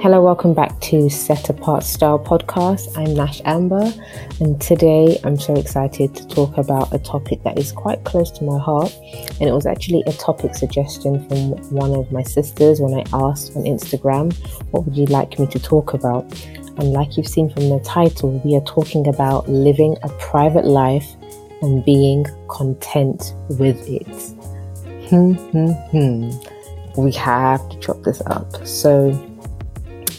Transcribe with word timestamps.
Hello, 0.00 0.22
welcome 0.22 0.54
back 0.54 0.78
to 0.80 1.10
Set 1.10 1.50
Apart 1.50 1.82
Style 1.82 2.20
Podcast. 2.20 2.96
I'm 2.96 3.14
Nash 3.14 3.42
Amber, 3.44 3.92
and 4.38 4.60
today 4.60 5.18
I'm 5.24 5.36
so 5.36 5.56
excited 5.56 6.14
to 6.14 6.28
talk 6.28 6.56
about 6.56 6.94
a 6.94 7.00
topic 7.00 7.42
that 7.42 7.58
is 7.58 7.72
quite 7.72 8.04
close 8.04 8.30
to 8.38 8.44
my 8.44 8.60
heart. 8.60 8.96
And 9.40 9.48
it 9.48 9.52
was 9.52 9.66
actually 9.66 10.04
a 10.06 10.12
topic 10.12 10.54
suggestion 10.54 11.28
from 11.28 11.50
one 11.72 11.96
of 11.96 12.12
my 12.12 12.22
sisters 12.22 12.80
when 12.80 12.94
I 12.94 13.04
asked 13.12 13.56
on 13.56 13.64
Instagram, 13.64 14.32
What 14.70 14.84
would 14.84 14.96
you 14.96 15.06
like 15.06 15.36
me 15.36 15.48
to 15.48 15.58
talk 15.58 15.94
about? 15.94 16.22
And 16.78 16.92
like 16.92 17.16
you've 17.16 17.26
seen 17.26 17.50
from 17.50 17.68
the 17.68 17.80
title, 17.80 18.40
we 18.44 18.54
are 18.54 18.64
talking 18.64 19.08
about 19.08 19.48
living 19.48 19.96
a 20.04 20.10
private 20.20 20.64
life 20.64 21.08
and 21.60 21.84
being 21.84 22.24
content 22.48 23.34
with 23.48 23.84
it. 23.88 24.06
Hmm, 25.08 25.32
hmm, 25.32 25.72
hmm. 25.90 26.30
We 26.96 27.10
have 27.12 27.68
to 27.68 27.78
chop 27.80 28.04
this 28.04 28.20
up. 28.26 28.64
So, 28.64 29.10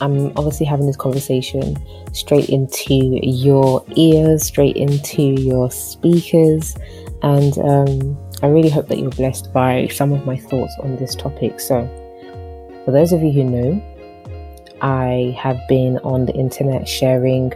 I'm 0.01 0.27
obviously 0.37 0.65
having 0.65 0.87
this 0.87 0.97
conversation 0.97 1.77
straight 2.13 2.49
into 2.49 2.93
your 2.93 3.83
ears, 3.95 4.43
straight 4.43 4.75
into 4.75 5.21
your 5.21 5.69
speakers, 5.71 6.75
and 7.21 7.57
um, 7.59 8.17
I 8.41 8.47
really 8.47 8.69
hope 8.69 8.87
that 8.87 8.99
you're 8.99 9.09
blessed 9.11 9.51
by 9.51 9.87
some 9.87 10.13
of 10.13 10.25
my 10.25 10.37
thoughts 10.37 10.73
on 10.81 10.95
this 10.95 11.15
topic. 11.15 11.59
So, 11.59 11.85
for 12.85 12.91
those 12.91 13.11
of 13.11 13.21
you 13.21 13.31
who 13.31 13.43
know, 13.43 13.83
I 14.81 15.35
have 15.37 15.59
been 15.67 15.97
on 15.99 16.25
the 16.25 16.33
internet 16.33 16.87
sharing 16.87 17.51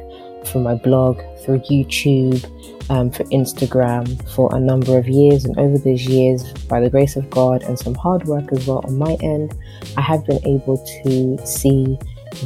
through 0.46 0.62
my 0.62 0.76
blog, 0.76 1.22
through 1.44 1.60
YouTube, 1.60 2.44
um, 2.90 3.12
for 3.12 3.24
Instagram 3.26 4.08
for 4.36 4.54
a 4.56 4.60
number 4.60 4.98
of 4.98 5.08
years. 5.08 5.46
And 5.46 5.58
over 5.58 5.78
those 5.78 6.06
years, 6.06 6.52
by 6.64 6.82
the 6.82 6.90
grace 6.90 7.16
of 7.16 7.30
God 7.30 7.64
and 7.64 7.78
some 7.78 7.96
hard 7.96 8.26
work 8.26 8.52
as 8.52 8.68
well 8.68 8.82
on 8.86 8.98
my 8.98 9.18
end, 9.22 9.58
I 9.98 10.02
have 10.02 10.26
been 10.26 10.46
able 10.46 10.78
to 11.04 11.46
see 11.46 11.98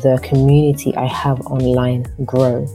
the 0.01 0.19
community 0.23 0.95
I 0.95 1.07
have 1.07 1.41
online 1.47 2.05
grow. 2.25 2.65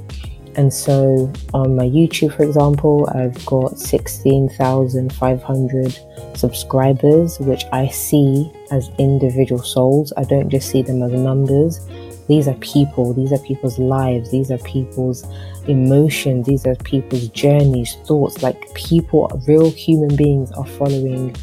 And 0.54 0.70
so 0.72 1.32
on 1.54 1.74
my 1.76 1.84
YouTube, 1.84 2.36
for 2.36 2.42
example, 2.42 3.08
I've 3.14 3.46
got 3.46 3.78
16,500 3.78 5.98
subscribers, 6.36 7.40
which 7.40 7.64
I 7.72 7.88
see 7.88 8.52
as 8.70 8.90
individual 8.98 9.62
souls. 9.62 10.12
I 10.16 10.24
don't 10.24 10.50
just 10.50 10.68
see 10.70 10.82
them 10.82 11.02
as 11.02 11.12
numbers. 11.12 11.80
These 12.28 12.48
are 12.48 12.54
people, 12.54 13.14
these 13.14 13.32
are 13.32 13.38
people's 13.38 13.78
lives, 13.78 14.30
these 14.30 14.50
are 14.50 14.58
people's 14.58 15.24
emotions, 15.68 16.46
these 16.46 16.66
are 16.66 16.74
people's 16.76 17.28
journeys, 17.28 17.96
thoughts. 18.06 18.42
Like 18.42 18.74
people, 18.74 19.30
real 19.48 19.70
human 19.70 20.14
beings 20.16 20.52
are 20.52 20.66
following 20.66 21.34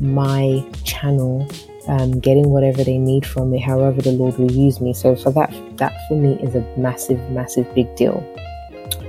my 0.00 0.64
channel 0.84 1.48
um, 1.88 2.18
getting 2.18 2.50
whatever 2.50 2.84
they 2.84 2.98
need 2.98 3.26
from 3.26 3.50
me, 3.50 3.58
however 3.58 4.00
the 4.02 4.12
Lord 4.12 4.36
will 4.38 4.50
use 4.50 4.80
me. 4.80 4.92
So 4.92 5.16
for 5.16 5.30
that, 5.32 5.52
that 5.76 5.94
for 6.08 6.16
me 6.16 6.34
is 6.42 6.54
a 6.54 6.60
massive, 6.76 7.20
massive 7.30 7.72
big 7.74 7.94
deal. 7.96 8.24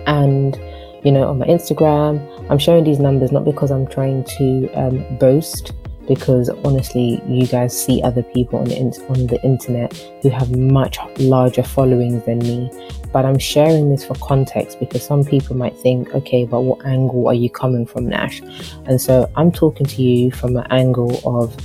And 0.06 0.60
you 1.04 1.12
know, 1.12 1.30
on 1.30 1.40
my 1.40 1.46
Instagram, 1.46 2.20
I'm 2.50 2.58
showing 2.58 2.84
these 2.84 3.00
numbers 3.00 3.32
not 3.32 3.46
because 3.46 3.72
I'm 3.72 3.88
trying 3.88 4.24
to 4.24 4.70
um, 4.74 5.18
boast, 5.18 5.74
because 6.08 6.50
honestly, 6.66 7.22
you 7.28 7.46
guys 7.48 7.78
see 7.78 8.02
other 8.02 8.24
people 8.24 8.60
on 8.60 8.66
the 8.66 8.78
in- 8.78 9.06
on 9.10 9.28
the 9.28 9.42
internet 9.44 9.94
who 10.22 10.30
have 10.30 10.56
much 10.56 10.98
larger 11.20 11.64
followings 11.64 12.24
than 12.26 12.40
me. 12.40 12.72
But 13.14 13.26
I'm 13.26 13.40
sharing 13.40 13.90
this 13.90 14.06
for 14.06 14.16
context 14.16 14.80
because 14.80 15.04
some 15.04 15.24
people 15.24 15.56
might 15.56 15.78
think, 15.78 16.14
okay, 16.14 16.46
but 16.46 16.62
what 16.62 16.86
angle 16.86 17.28
are 17.28 17.34
you 17.34 17.50
coming 17.50 17.86
from, 17.86 18.08
Nash? 18.08 18.42
And 18.86 19.00
so 19.00 19.30
I'm 19.36 19.52
talking 19.52 19.86
to 19.86 20.02
you 20.02 20.32
from 20.32 20.58
an 20.58 20.68
angle 20.70 21.20
of 21.26 21.56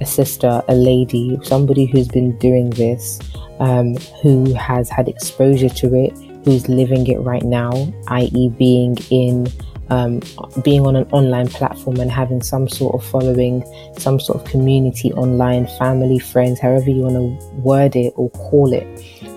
a 0.00 0.06
sister, 0.06 0.62
a 0.68 0.74
lady, 0.74 1.38
somebody 1.42 1.86
who's 1.86 2.08
been 2.08 2.36
doing 2.38 2.70
this, 2.70 3.20
um, 3.60 3.96
who 4.22 4.52
has 4.54 4.88
had 4.88 5.08
exposure 5.08 5.68
to 5.68 5.94
it, 5.94 6.16
who's 6.44 6.68
living 6.68 7.06
it 7.06 7.18
right 7.18 7.44
now, 7.44 7.72
i.e., 8.08 8.48
being 8.50 8.96
in 9.10 9.46
um, 9.90 10.22
being 10.62 10.86
on 10.86 10.96
an 10.96 11.06
online 11.10 11.48
platform 11.48 12.00
and 12.00 12.10
having 12.10 12.42
some 12.42 12.68
sort 12.68 12.94
of 12.94 13.04
following, 13.06 13.64
some 13.98 14.18
sort 14.18 14.40
of 14.40 14.50
community 14.50 15.12
online, 15.12 15.66
family, 15.78 16.18
friends, 16.18 16.58
however 16.58 16.90
you 16.90 17.02
want 17.02 17.14
to 17.14 17.46
word 17.56 17.94
it 17.94 18.12
or 18.16 18.30
call 18.30 18.72
it. 18.72 18.86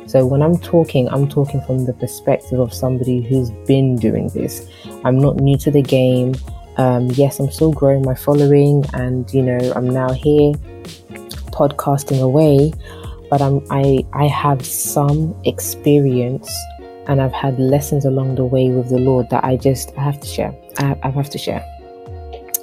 So 0.10 0.26
when 0.26 0.42
I'm 0.42 0.58
talking, 0.58 1.10
I'm 1.10 1.28
talking 1.28 1.62
from 1.62 1.86
the 1.86 1.94
perspective 1.94 2.60
of 2.60 2.74
somebody 2.74 3.22
who's 3.22 3.52
been 3.68 3.98
doing 3.98 4.30
this. 4.30 4.70
I'm 5.04 5.20
not 5.20 5.36
new 5.38 5.58
to 5.58 5.72
the 5.72 5.82
game. 5.82 6.34
Um, 6.78 7.10
yes, 7.12 7.40
I'm 7.40 7.52
still 7.52 7.72
growing 7.72 8.04
my 8.04 8.16
following, 8.16 8.86
and 8.94 9.32
you 9.34 9.42
know, 9.42 9.74
I'm 9.76 9.90
now 9.90 10.12
here 10.14 10.54
podcasting 11.52 12.22
away, 12.22 12.72
but 13.30 13.42
I'm 13.42 13.66
I 13.72 14.06
I 14.14 14.28
have 14.28 14.66
some 14.66 15.36
experience 15.44 16.50
and 17.08 17.22
I've 17.22 17.34
had 17.34 17.60
lessons 17.60 18.06
along 18.06 18.36
the 18.36 18.46
way 18.46 18.70
with 18.70 18.90
the 18.90 19.00
Lord 19.00 19.30
that 19.30 19.44
I 19.44 19.58
just 19.58 19.92
I 19.98 20.04
have 20.04 20.20
to 20.20 20.28
share. 20.28 20.54
I, 20.78 20.96
I 21.04 21.10
have 21.10 21.30
to 21.32 21.38
share. 21.38 21.66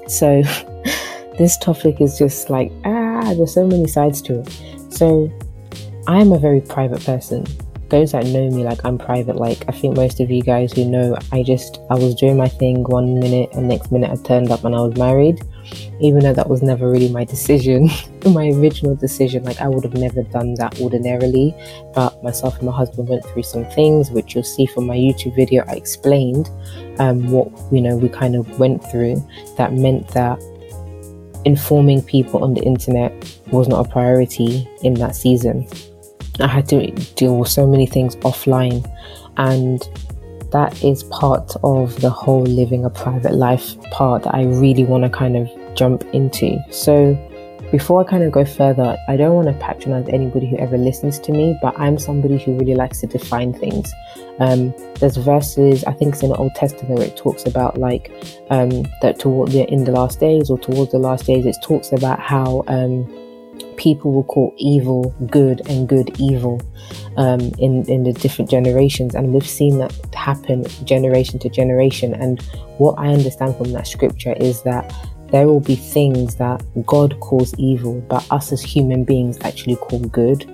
So 0.07 0.43
this 1.39 1.57
topic 1.59 2.01
is 2.01 2.19
just 2.19 2.51
like 2.51 2.71
ah, 2.85 3.35
there's 3.35 3.55
so 3.55 3.67
many 3.67 3.89
sides 3.89 4.23
to 4.23 4.41
it. 4.41 4.93
So 4.93 5.33
I 6.07 6.21
am 6.21 6.33
a 6.33 6.39
very 6.39 6.61
private 6.61 7.05
person 7.05 7.47
those 7.95 8.11
that 8.11 8.27
know 8.27 8.51
me, 8.51 8.65
like 8.65 8.85
I'm 8.85 8.99
private. 8.99 9.37
Like 9.37 9.65
I 9.69 9.73
think 9.73 9.97
most 9.97 10.19
of 10.19 10.29
you 10.29 10.43
guys 10.43 10.73
who 10.73 10.85
know, 10.85 11.17
I 11.31 11.45
just 11.45 11.79
I 11.91 11.95
was 11.95 12.17
doing 12.17 12.37
my 12.37 12.49
thing 12.49 12.83
one 12.83 13.21
minute 13.21 13.51
and 13.53 13.69
next 13.69 13.93
minute 13.93 14.11
I 14.11 14.17
turned 14.27 14.51
up 14.51 14.65
and 14.65 14.75
I 14.75 14.81
was 14.81 14.97
married, 14.97 15.41
even 16.01 16.19
though 16.19 16.33
that 16.35 16.49
was 16.49 16.61
never 16.61 16.91
really 16.91 17.09
my 17.09 17.25
decision, 17.25 17.89
my 18.27 18.49
original 18.49 18.97
decision. 18.97 19.45
Like 19.45 19.61
I 19.61 19.69
would 19.69 19.85
have 19.85 19.95
never 19.95 20.25
done 20.25 20.55
that 20.55 20.81
ordinarily, 20.81 21.55
but 21.95 22.21
myself 22.25 22.57
and 22.57 22.67
my 22.67 22.77
husband 22.77 23.09
went 23.09 23.25
through 23.27 23.45
some 23.45 23.65
things, 23.67 24.11
which 24.11 24.35
you'll 24.35 24.43
see 24.43 24.67
from 24.67 24.89
my 24.89 24.97
YouTube 24.97 25.37
video. 25.37 25.65
I 25.69 25.75
explained 25.75 26.51
um, 26.99 27.31
what 27.31 27.49
you 27.73 27.81
know 27.81 27.97
we 27.97 28.09
kind 28.09 28.35
of 28.35 28.59
went 28.59 28.83
through. 28.91 29.25
That 29.57 29.73
meant 29.73 30.09
that 30.09 30.43
informing 31.45 32.03
people 32.03 32.43
on 32.43 32.55
the 32.55 32.63
internet 32.63 33.13
was 33.53 33.69
not 33.69 33.87
a 33.87 33.89
priority 33.89 34.69
in 34.83 34.95
that 34.95 35.15
season 35.15 35.69
I 36.41 36.49
had 36.49 36.69
to 36.71 36.91
deal 37.15 37.39
with 37.39 37.49
so 37.49 37.67
many 37.67 37.87
things 37.87 38.17
offline, 38.17 38.85
and 39.37 39.83
that 40.51 40.83
is 40.85 41.05
part 41.05 41.55
of 41.63 42.01
the 42.01 42.11
whole 42.11 42.43
living 42.43 42.85
a 42.85 42.91
private 42.91 43.35
life 43.35 43.81
part 43.91 44.23
that 44.25 44.35
I 44.35 44.45
really 44.45 44.85
want 44.85 45.05
to 45.05 45.11
kind 45.11 45.37
of 45.37 45.49
jump 45.75 46.05
into. 46.13 46.59
So, 46.71 47.15
before 47.71 48.01
I 48.01 48.05
kind 48.09 48.23
of 48.23 48.31
go 48.31 48.45
further, 48.45 48.97
I 49.09 49.17
don't 49.17 49.35
want 49.35 49.49
to 49.49 49.55
patronize 49.55 50.09
anybody 50.09 50.49
who 50.49 50.57
ever 50.59 50.79
listens 50.79 51.19
to 51.21 51.33
me, 51.33 51.59
but 51.61 51.79
I'm 51.79 51.99
somebody 51.99 52.39
who 52.39 52.57
really 52.57 52.75
likes 52.75 53.01
to 53.01 53.09
define 53.09 53.53
things. 53.53 53.93
Um, 54.39 54.75
there's 55.01 55.17
verses, 55.17 55.83
I 55.85 55.93
think 55.93 56.15
it's 56.15 56.23
in 56.23 56.31
the 56.31 56.37
Old 56.37 56.55
Testament, 56.55 56.99
where 56.99 57.09
it 57.09 57.17
talks 57.17 57.47
about 57.47 57.79
like 57.79 58.13
um, 58.51 58.85
that 59.03 59.19
toward 59.19 59.51
the 59.51 59.69
in 59.73 59.85
the 59.85 59.93
last 59.93 60.21
days 60.21 60.51
or 60.51 60.59
towards 60.59 60.93
the 60.93 60.99
last 60.99 61.27
days, 61.27 61.47
it 61.47 61.57
talks 61.63 61.93
about 61.93 62.21
how 62.21 62.63
um, 62.69 63.09
people 63.77 64.13
will 64.13 64.25
call 64.25 64.55
evil 64.57 65.15
good 65.31 65.61
and 65.69 65.89
good 65.89 66.19
evil 66.19 66.61
um, 67.17 67.41
in 67.59 67.85
in 67.89 68.05
the 68.05 68.13
different 68.13 68.51
generations, 68.51 69.15
and 69.15 69.33
we've 69.33 69.49
seen 69.49 69.79
that 69.79 69.93
happen 70.15 70.65
generation 70.85 71.39
to 71.41 71.49
generation. 71.49 72.15
And 72.15 72.41
what 72.79 72.95
I 72.99 73.09
understand 73.09 73.57
from 73.57 73.73
that 73.73 73.87
scripture 73.87 74.33
is 74.35 74.63
that 74.63 74.93
there 75.31 75.47
will 75.47 75.61
be 75.61 75.75
things 75.75 76.37
that 76.37 76.63
God 76.87 77.19
calls 77.21 77.55
evil, 77.59 78.01
but 78.09 78.25
us 78.31 78.53
as 78.53 78.63
human 78.63 79.05
beings 79.05 79.39
actually 79.43 79.77
call 79.77 79.99
good 80.01 80.47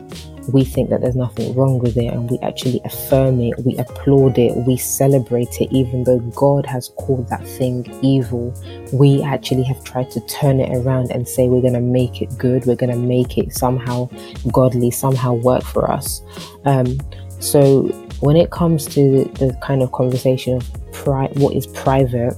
we 0.52 0.64
think 0.64 0.90
that 0.90 1.00
there's 1.00 1.16
nothing 1.16 1.54
wrong 1.54 1.78
with 1.78 1.96
it 1.96 2.06
and 2.06 2.30
we 2.30 2.38
actually 2.40 2.80
affirm 2.84 3.40
it, 3.40 3.58
we 3.64 3.76
applaud 3.76 4.38
it, 4.38 4.56
we 4.66 4.76
celebrate 4.76 5.60
it, 5.60 5.72
even 5.72 6.04
though 6.04 6.18
God 6.18 6.66
has 6.66 6.88
called 6.96 7.28
that 7.28 7.46
thing 7.46 7.86
evil. 8.02 8.54
We 8.92 9.22
actually 9.22 9.64
have 9.64 9.82
tried 9.84 10.10
to 10.12 10.20
turn 10.26 10.60
it 10.60 10.76
around 10.76 11.10
and 11.10 11.26
say 11.28 11.48
we're 11.48 11.60
going 11.60 11.74
to 11.74 11.80
make 11.80 12.22
it 12.22 12.36
good, 12.38 12.66
we're 12.66 12.76
going 12.76 12.92
to 12.92 12.98
make 12.98 13.38
it 13.38 13.52
somehow 13.52 14.08
godly, 14.52 14.90
somehow 14.90 15.34
work 15.34 15.62
for 15.62 15.90
us. 15.90 16.22
Um, 16.64 16.98
so 17.38 17.84
when 18.20 18.36
it 18.36 18.50
comes 18.50 18.86
to 18.86 19.24
the 19.24 19.56
kind 19.62 19.82
of 19.82 19.92
conversation 19.92 20.56
of 20.56 20.92
pri- 20.92 21.30
what 21.34 21.54
is 21.54 21.66
private, 21.68 22.36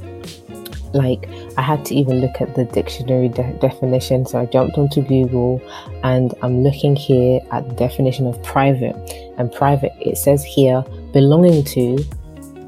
like 0.95 1.29
I 1.57 1.63
had 1.63 1.85
to 1.87 1.95
even 1.95 2.21
look 2.21 2.41
at 2.41 2.55
the 2.55 2.65
dictionary 2.65 3.29
de- 3.29 3.53
definition. 3.61 4.27
So 4.27 4.41
I 4.41 4.47
jumped 4.47 4.79
onto 4.79 5.03
Google 5.03 5.61
and 6.03 6.35
I'm 6.43 6.63
looking 6.63 6.97
here 6.97 7.41
at 7.51 7.69
the 7.69 7.75
definition 7.75 8.27
of 8.27 8.43
private. 8.43 8.97
And 9.39 9.53
private, 9.53 9.93
it 10.01 10.17
says 10.19 10.45
here, 10.45 10.85
belonging 11.13 11.65
to 11.65 12.05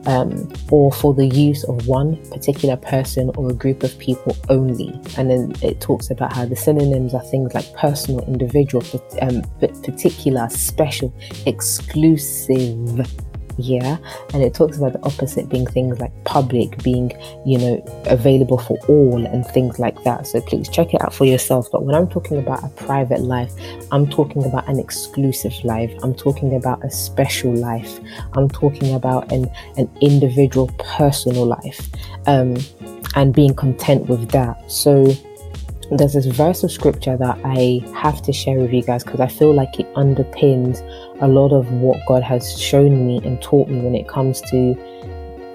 um, 0.06 0.52
or 0.70 0.92
for 0.92 1.14
the 1.14 1.26
use 1.26 1.64
of 1.64 1.86
one 1.86 2.16
particular 2.30 2.76
person 2.76 3.30
or 3.36 3.50
a 3.50 3.54
group 3.54 3.82
of 3.82 3.96
people 3.98 4.36
only. 4.48 4.92
And 5.16 5.30
then 5.30 5.54
it 5.62 5.80
talks 5.80 6.10
about 6.10 6.32
how 6.32 6.44
the 6.44 6.56
synonyms 6.56 7.14
are 7.14 7.22
things 7.22 7.54
like 7.54 7.72
personal, 7.74 8.20
individual, 8.26 8.84
um, 9.22 9.42
particular, 9.60 10.48
special, 10.50 11.14
exclusive, 11.46 13.06
yeah 13.58 13.96
and 14.32 14.42
it 14.42 14.54
talks 14.54 14.76
about 14.76 14.92
the 14.92 15.02
opposite 15.02 15.48
being 15.48 15.66
things 15.66 15.98
like 16.00 16.12
public 16.24 16.82
being 16.82 17.12
you 17.44 17.58
know 17.58 18.02
available 18.06 18.58
for 18.58 18.78
all 18.88 19.24
and 19.26 19.46
things 19.46 19.78
like 19.78 20.02
that. 20.04 20.26
So 20.26 20.40
please 20.40 20.68
check 20.68 20.94
it 20.94 21.02
out 21.02 21.14
for 21.14 21.24
yourself. 21.24 21.68
But 21.70 21.84
when 21.84 21.94
i'm 21.94 22.08
talking 22.08 22.38
about 22.38 22.64
a 22.64 22.68
private 22.68 23.20
life 23.20 23.52
i'm 23.92 24.08
talking 24.08 24.44
about 24.44 24.68
an 24.68 24.78
exclusive 24.78 25.52
life. 25.64 25.92
I'm 26.02 26.14
talking 26.14 26.54
about 26.54 26.84
a 26.84 26.90
special 26.90 27.54
life. 27.54 28.00
I'm 28.34 28.48
talking 28.48 28.94
about 28.94 29.30
an 29.32 29.50
an 29.76 29.90
individual 30.00 30.68
personal 30.78 31.46
life 31.46 31.88
um 32.26 32.56
and 33.14 33.32
being 33.32 33.54
content 33.54 34.08
with 34.08 34.30
that. 34.30 34.70
So 34.70 35.14
there's 35.98 36.14
this 36.14 36.26
verse 36.26 36.62
of 36.62 36.72
scripture 36.72 37.16
that 37.16 37.38
I 37.44 37.80
have 37.96 38.22
to 38.22 38.32
share 38.32 38.58
with 38.58 38.72
you 38.72 38.82
guys 38.82 39.04
because 39.04 39.20
I 39.20 39.28
feel 39.28 39.54
like 39.54 39.78
it 39.78 39.92
underpins 39.94 40.80
a 41.20 41.28
lot 41.28 41.52
of 41.52 41.70
what 41.72 41.98
God 42.06 42.22
has 42.22 42.58
shown 42.60 43.06
me 43.06 43.20
and 43.24 43.40
taught 43.40 43.68
me 43.68 43.80
when 43.80 43.94
it 43.94 44.08
comes 44.08 44.40
to 44.50 44.74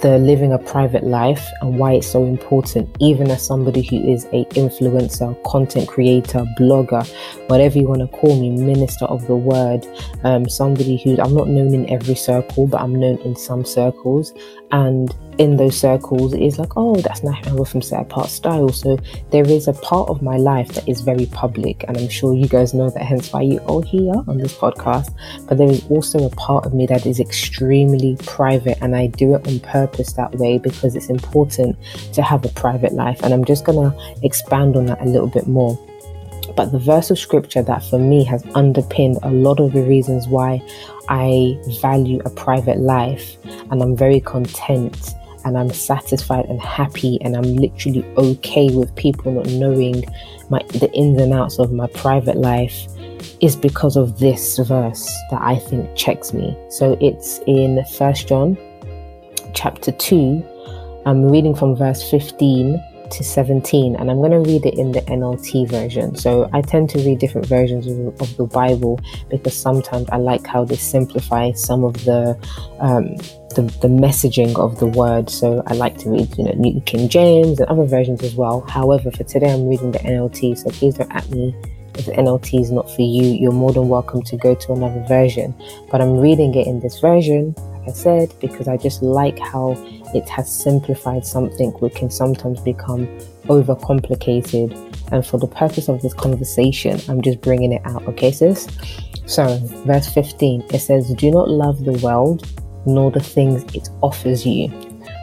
the 0.02 0.18
living 0.18 0.54
a 0.54 0.58
private 0.58 1.04
life 1.04 1.46
and 1.60 1.78
why 1.78 1.94
it's 1.94 2.08
so 2.08 2.24
important 2.24 2.90
even 3.02 3.30
as 3.30 3.46
somebody 3.46 3.82
who 3.82 3.98
is 3.98 4.26
a 4.28 4.46
influencer 4.56 5.36
content 5.44 5.90
creator 5.90 6.46
blogger 6.58 7.06
whatever 7.50 7.78
you 7.78 7.86
want 7.86 8.00
to 8.00 8.08
call 8.08 8.40
me 8.40 8.50
minister 8.50 9.04
of 9.06 9.28
the 9.28 9.36
word 9.36 9.86
um, 10.24 10.48
somebody 10.48 10.96
who 11.04 11.20
i'm 11.20 11.34
not 11.34 11.50
known 11.50 11.74
in 11.74 11.90
every 11.90 12.16
circle 12.16 12.66
but 12.66 12.80
i'm 12.80 12.98
known 12.98 13.18
in 13.20 13.36
some 13.36 13.66
circles. 13.66 14.34
And 14.72 15.14
in 15.40 15.56
those 15.56 15.80
circles 15.80 16.34
it 16.34 16.42
is 16.42 16.60
like 16.60 16.74
oh 16.76 16.96
that's 16.98 17.24
not 17.24 17.30
National 17.40 17.64
from 17.64 17.82
set 17.82 18.02
apart 18.02 18.30
style 18.30 18.70
so 18.70 18.98
there 19.32 19.48
is 19.48 19.68
a 19.70 19.74
part 19.74 20.10
of 20.10 20.22
my 20.22 20.36
life 20.36 20.68
that 20.74 20.88
is 20.88 21.00
very 21.02 21.28
public 21.28 21.86
and 21.88 21.98
i'm 21.98 22.10
sure 22.10 22.36
you 22.36 22.48
guys 22.48 22.74
know 22.74 22.90
that 22.90 23.02
hence 23.02 23.32
why 23.32 23.42
you 23.42 23.60
all 23.60 23.82
here 23.82 24.14
on 24.28 24.38
this 24.38 24.54
podcast. 24.54 25.14
But 25.48 25.58
there 25.58 25.70
is 25.70 25.86
also 25.90 26.26
a 26.26 26.30
part 26.32 26.66
of 26.66 26.74
me 26.74 26.86
that 26.88 27.06
is 27.06 27.20
extremely 27.20 28.18
private 28.26 28.78
and 28.82 28.96
i 28.96 29.08
do 29.08 29.36
it 29.36 29.48
on 29.48 29.60
purpose 29.62 30.14
that 30.14 30.36
way 30.36 30.58
because 30.58 30.96
it's 30.96 31.10
important 31.10 31.78
to 32.14 32.22
have 32.22 32.44
a 32.44 32.50
private 32.50 32.94
life 32.94 33.24
and 33.24 33.34
i'm 33.34 33.46
just 33.46 33.64
gonna 33.64 33.96
expand 34.24 34.76
on 34.76 34.86
that 34.88 35.02
a 35.02 35.06
little 35.06 35.28
bit 35.28 35.48
more. 35.48 35.80
But 36.56 36.72
the 36.72 36.80
verse 36.80 37.12
of 37.12 37.20
scripture 37.20 37.62
that 37.62 37.84
for 37.84 38.00
me 38.00 38.24
has 38.26 38.44
underpinned 38.56 39.20
a 39.24 39.30
lot 39.30 39.60
of 39.60 39.72
the 39.72 39.84
reasons 39.84 40.28
why 40.28 40.62
I 41.08 41.58
value 41.82 42.20
a 42.26 42.30
private 42.30 42.80
life 42.80 43.38
and 43.72 43.82
I'm 43.82 43.96
very 43.96 44.20
content 44.20 45.14
and 45.50 45.58
I'm 45.58 45.72
satisfied 45.72 46.46
and 46.46 46.62
happy 46.62 47.18
and 47.22 47.36
I'm 47.36 47.56
literally 47.56 48.06
okay 48.18 48.70
with 48.70 48.96
people 48.96 49.32
not 49.32 49.48
knowing 49.48 50.06
my 50.50 50.62
the 50.70 50.90
ins 50.94 51.20
and 51.20 51.34
outs 51.34 51.58
of 51.58 51.74
my 51.74 51.88
private 51.88 52.38
life 52.38 52.88
is 53.42 53.56
because 53.56 53.98
of 53.98 54.20
this 54.20 54.60
verse 54.60 55.12
that 55.32 55.42
I 55.42 55.58
think 55.58 55.94
checks 55.96 56.34
me. 56.34 56.56
So 56.70 56.98
it's 57.02 57.40
in 57.48 57.84
First 57.98 58.28
John 58.28 58.58
chapter 59.56 59.92
2. 59.92 60.46
I'm 61.08 61.26
reading 61.26 61.56
from 61.56 61.76
verse 61.76 62.08
15 62.12 62.82
to 63.12 63.24
17 63.24 63.96
and 63.96 64.12
I'm 64.12 64.18
going 64.18 64.32
to 64.32 64.40
read 64.40 64.66
it 64.66 64.76
in 64.76 64.92
the 64.92 65.02
NLT 65.02 65.70
version. 65.70 66.16
So 66.16 66.50
I 66.54 66.62
tend 66.62 66.90
to 66.92 67.00
read 67.00 67.20
different 67.20 67.48
versions 67.48 67.88
of, 67.88 68.22
of 68.22 68.38
the 68.38 68.46
Bible 68.46 69.00
because 69.30 69.56
sometimes 69.56 70.10
I 70.10 70.18
like 70.18 70.46
how 70.46 70.66
they 70.66 70.76
simplify 70.76 71.52
some 71.54 71.84
of 71.84 71.94
the, 72.06 72.38
um, 72.80 73.16
the 73.56 73.64
the 73.82 73.88
messaging 73.88 74.58
of 74.58 74.80
the 74.80 74.88
word. 74.88 75.30
So 75.30 75.64
I 75.68 75.74
like 75.74 75.98
to 76.00 76.10
read, 76.10 76.38
you 76.38 76.46
know, 76.46 76.54
New 76.54 76.82
King 76.82 77.10
James 77.10 77.60
and 77.60 77.70
other 77.70 77.86
versions 77.86 78.22
as 78.24 78.36
well. 78.36 78.62
However, 78.62 79.12
for 79.12 79.24
today 79.24 79.52
I'm 79.52 79.68
reading 79.68 79.92
the 79.92 80.00
NLT, 80.00 80.58
so 80.58 80.70
please 80.70 80.96
don't 80.96 81.12
at 81.12 81.30
me 81.30 81.56
if 81.96 82.06
the 82.06 82.14
NLT 82.14 82.62
is 82.62 82.72
not 82.72 82.90
for 82.90 83.02
you. 83.02 83.24
You're 83.24 83.52
more 83.52 83.74
than 83.74 83.90
welcome 83.90 84.22
to 84.24 84.38
go 84.38 84.56
to 84.56 84.74
another 84.74 85.04
version. 85.08 85.54
But 85.92 86.02
I'm 86.02 86.18
reading 86.18 86.54
it 86.56 86.68
in 86.68 86.80
this 86.80 87.00
version, 87.00 87.56
I 87.90 87.92
said, 87.92 88.34
because 88.40 88.68
I 88.68 88.78
just 88.78 89.02
like 89.02 89.40
how 89.40 89.72
it 90.14 90.30
has 90.30 90.52
simplified 90.64 91.26
something 91.26 91.72
which 91.80 91.96
can 91.96 92.12
sometimes 92.12 92.62
become 92.62 93.08
overcomplicated. 93.48 94.78
And 95.12 95.26
for 95.26 95.40
the 95.40 95.48
purpose 95.48 95.90
of 95.90 96.02
this 96.04 96.14
conversation, 96.14 97.02
I'm 97.10 97.22
just 97.22 97.42
bringing 97.42 97.74
it 97.74 97.82
out, 97.86 98.08
okay, 98.08 98.32
sis? 98.32 98.68
So, 99.26 99.60
verse 99.88 100.08
15, 100.14 100.66
it 100.72 100.80
says, 100.80 101.10
Do 101.16 101.32
not 101.32 101.50
love 101.50 101.84
the 101.84 101.94
world 101.94 102.48
nor 102.86 103.10
the 103.10 103.20
things 103.20 103.64
it 103.74 103.90
offers 104.02 104.46
you. 104.46 104.70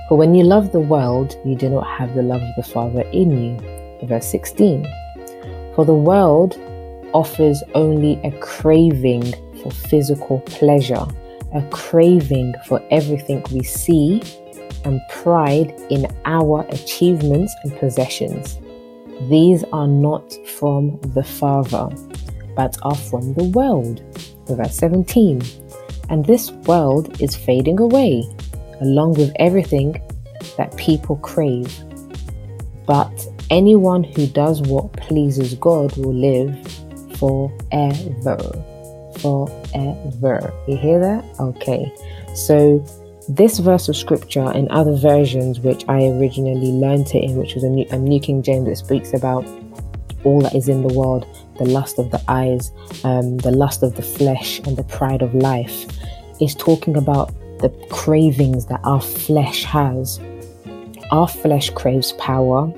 For 0.08 0.16
when 0.16 0.34
you 0.34 0.44
love 0.44 0.72
the 0.72 0.80
world, 0.80 1.36
you 1.44 1.54
do 1.54 1.68
not 1.68 1.86
have 1.86 2.14
the 2.14 2.22
love 2.22 2.42
of 2.42 2.54
the 2.56 2.62
Father 2.62 3.02
in 3.12 3.30
you. 3.30 4.06
Verse 4.08 4.26
16, 4.26 4.84
For 5.74 5.84
the 5.84 5.94
world 5.94 6.58
offers 7.12 7.62
only 7.74 8.20
a 8.24 8.32
craving 8.40 9.32
for 9.62 9.70
physical 9.70 10.40
pleasure, 10.40 11.06
a 11.54 11.62
craving 11.70 12.54
for 12.66 12.82
everything 12.90 13.43
we 13.52 13.62
see 13.62 14.22
and 14.84 15.00
pride 15.10 15.75
in 15.90 16.06
our 16.25 16.64
achievements 16.70 17.54
and 17.64 17.76
possessions. 17.78 18.58
These 19.28 19.64
are 19.72 19.88
not 19.88 20.34
from 20.46 21.00
the 21.14 21.25
Father, 21.25 21.88
but 22.54 22.76
are 22.82 22.94
from 22.94 23.34
the 23.34 23.44
world. 23.44 24.02
Verse 24.48 24.76
17. 24.76 25.43
And 26.08 26.25
this 26.25 26.50
world 26.50 27.20
is 27.20 27.34
fading 27.34 27.81
away, 27.81 28.22
along 28.81 29.14
with 29.14 29.32
everything 29.37 30.00
that 30.56 30.76
people 30.76 31.16
crave. 31.16 31.75
But 32.87 33.26
anyone 33.50 34.04
who 34.04 34.26
does 34.26 34.62
what 34.62 34.92
pleases 34.92 35.54
God 35.54 35.96
will 35.96 36.14
live 36.14 36.54
forever. 37.19 38.75
Forever. 39.26 40.52
You 40.69 40.76
hear 40.76 41.00
that? 41.00 41.25
Okay. 41.40 41.93
So 42.34 42.84
this 43.28 43.58
verse 43.58 43.88
of 43.88 43.96
scripture 43.96 44.49
and 44.50 44.69
other 44.69 44.94
versions 44.94 45.58
which 45.58 45.84
I 45.88 46.05
originally 46.05 46.70
learned 46.70 47.08
it 47.08 47.25
in, 47.25 47.37
which 47.37 47.55
was 47.55 47.64
a 47.64 47.69
New, 47.69 47.87
a 47.90 47.99
New 47.99 48.20
King 48.20 48.43
James 48.43 48.67
that 48.67 48.76
speaks 48.76 49.12
about 49.12 49.44
all 50.25 50.40
that 50.43 50.55
is 50.55 50.69
in 50.69 50.87
the 50.87 50.94
world, 50.94 51.26
the 51.58 51.64
lust 51.64 51.99
of 51.99 52.11
the 52.11 52.23
eyes, 52.28 52.70
um, 53.05 53.38
the 53.38 53.50
lust 53.50 53.82
of 53.82 53.96
the 53.96 54.02
flesh, 54.02 54.61
and 54.61 54.76
the 54.76 54.84
pride 54.84 55.23
of 55.23 55.34
life, 55.34 55.87
is 56.40 56.55
talking 56.55 56.96
about 56.96 57.34
the 57.61 57.70
cravings 57.90 58.67
that 58.67 58.81
our 58.84 59.00
flesh 59.00 59.64
has. 59.64 60.20
Our 61.11 61.28
flesh 61.28 61.70
craves 61.70 62.12
power, 62.12 62.73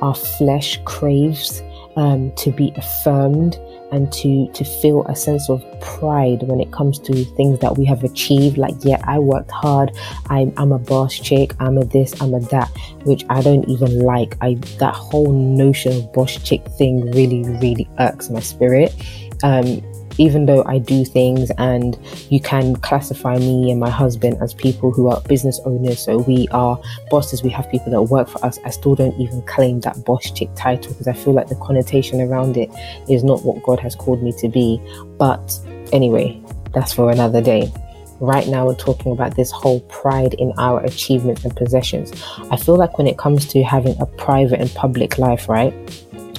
our 0.00 0.14
flesh 0.14 0.80
craves 0.84 1.62
um, 1.96 2.32
to 2.36 2.50
be 2.50 2.72
affirmed 2.76 3.58
and 3.90 4.12
to 4.12 4.50
to 4.52 4.64
feel 4.64 5.04
a 5.06 5.16
sense 5.16 5.48
of 5.48 5.64
pride 5.80 6.42
when 6.42 6.60
it 6.60 6.72
comes 6.72 6.98
to 6.98 7.24
things 7.36 7.58
that 7.60 7.76
we 7.76 7.84
have 7.84 8.04
achieved. 8.04 8.58
Like 8.58 8.74
yeah 8.80 9.02
i 9.04 9.18
worked 9.18 9.50
hard. 9.50 9.90
I'm, 10.28 10.52
I'm 10.56 10.72
a 10.72 10.78
boss 10.78 11.14
chick. 11.14 11.54
I'm 11.60 11.78
a 11.78 11.84
this 11.84 12.20
i'm 12.20 12.34
a 12.34 12.40
that 12.40 12.70
which 13.04 13.24
i 13.28 13.40
don't 13.40 13.68
even 13.68 14.00
like. 14.00 14.36
I 14.40 14.54
that 14.78 14.94
whole 14.94 15.32
notion 15.32 15.96
of 15.96 16.12
boss 16.12 16.36
chick 16.42 16.64
thing 16.78 17.10
really 17.12 17.42
really 17.60 17.88
irks 17.98 18.30
my 18.30 18.40
spirit. 18.40 18.94
Um 19.42 19.82
even 20.18 20.46
though 20.46 20.62
I 20.64 20.78
do 20.78 21.04
things 21.04 21.50
and 21.58 21.98
you 22.28 22.40
can 22.40 22.76
classify 22.76 23.38
me 23.38 23.70
and 23.70 23.80
my 23.80 23.90
husband 23.90 24.36
as 24.42 24.52
people 24.52 24.90
who 24.90 25.08
are 25.08 25.20
business 25.22 25.60
owners, 25.64 26.00
so 26.00 26.18
we 26.18 26.48
are 26.48 26.78
bosses, 27.10 27.42
we 27.42 27.50
have 27.50 27.70
people 27.70 27.90
that 27.92 28.02
work 28.02 28.28
for 28.28 28.44
us, 28.44 28.58
I 28.64 28.70
still 28.70 28.94
don't 28.94 29.18
even 29.20 29.42
claim 29.42 29.80
that 29.80 30.04
boss 30.04 30.30
chick 30.30 30.50
title 30.56 30.92
because 30.92 31.08
I 31.08 31.12
feel 31.12 31.32
like 31.32 31.48
the 31.48 31.56
connotation 31.56 32.20
around 32.20 32.56
it 32.56 32.70
is 33.08 33.24
not 33.24 33.44
what 33.44 33.62
God 33.62 33.80
has 33.80 33.94
called 33.94 34.22
me 34.22 34.32
to 34.38 34.48
be. 34.48 34.80
But 35.18 35.58
anyway, 35.92 36.42
that's 36.74 36.92
for 36.92 37.10
another 37.10 37.40
day. 37.40 37.72
Right 38.20 38.48
now, 38.48 38.66
we're 38.66 38.74
talking 38.74 39.12
about 39.12 39.36
this 39.36 39.52
whole 39.52 39.78
pride 39.82 40.34
in 40.34 40.52
our 40.58 40.80
achievements 40.80 41.44
and 41.44 41.54
possessions. 41.54 42.10
I 42.50 42.56
feel 42.56 42.76
like 42.76 42.98
when 42.98 43.06
it 43.06 43.16
comes 43.16 43.46
to 43.48 43.62
having 43.62 43.96
a 44.00 44.06
private 44.06 44.60
and 44.60 44.68
public 44.74 45.18
life, 45.18 45.48
right? 45.48 45.72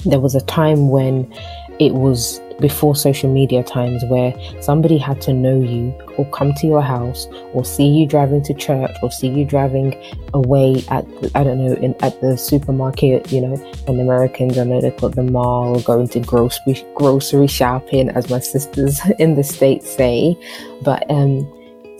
There 0.04 0.20
was 0.20 0.34
a 0.34 0.42
time 0.42 0.90
when 0.90 1.32
it 1.78 1.94
was 1.94 2.38
before 2.60 2.94
social 2.94 3.32
media 3.32 3.62
times 3.62 4.04
where 4.06 4.34
somebody 4.60 4.98
had 4.98 5.20
to 5.22 5.32
know 5.32 5.60
you 5.60 5.94
or 6.16 6.24
come 6.30 6.52
to 6.54 6.66
your 6.66 6.82
house 6.82 7.26
or 7.52 7.64
see 7.64 7.86
you 7.86 8.06
driving 8.06 8.42
to 8.42 8.54
church 8.54 8.94
or 9.02 9.10
see 9.10 9.28
you 9.28 9.44
driving 9.44 9.94
away 10.34 10.84
at 10.88 11.06
I 11.34 11.44
don't 11.44 11.64
know 11.64 11.74
in 11.74 11.94
at 12.02 12.20
the 12.20 12.36
supermarket 12.36 13.32
you 13.32 13.40
know 13.40 13.54
and 13.86 14.00
Americans 14.00 14.58
I 14.58 14.64
know 14.64 14.80
they 14.80 14.90
call 14.90 15.08
the 15.08 15.22
mall 15.22 15.80
going 15.80 16.08
to 16.08 16.20
grocery 16.20 16.84
grocery 16.94 17.46
shopping 17.46 18.10
as 18.10 18.30
my 18.30 18.38
sisters 18.38 19.00
in 19.18 19.34
the 19.34 19.44
states 19.44 19.90
say. 19.90 20.36
But 20.82 21.10
um 21.10 21.50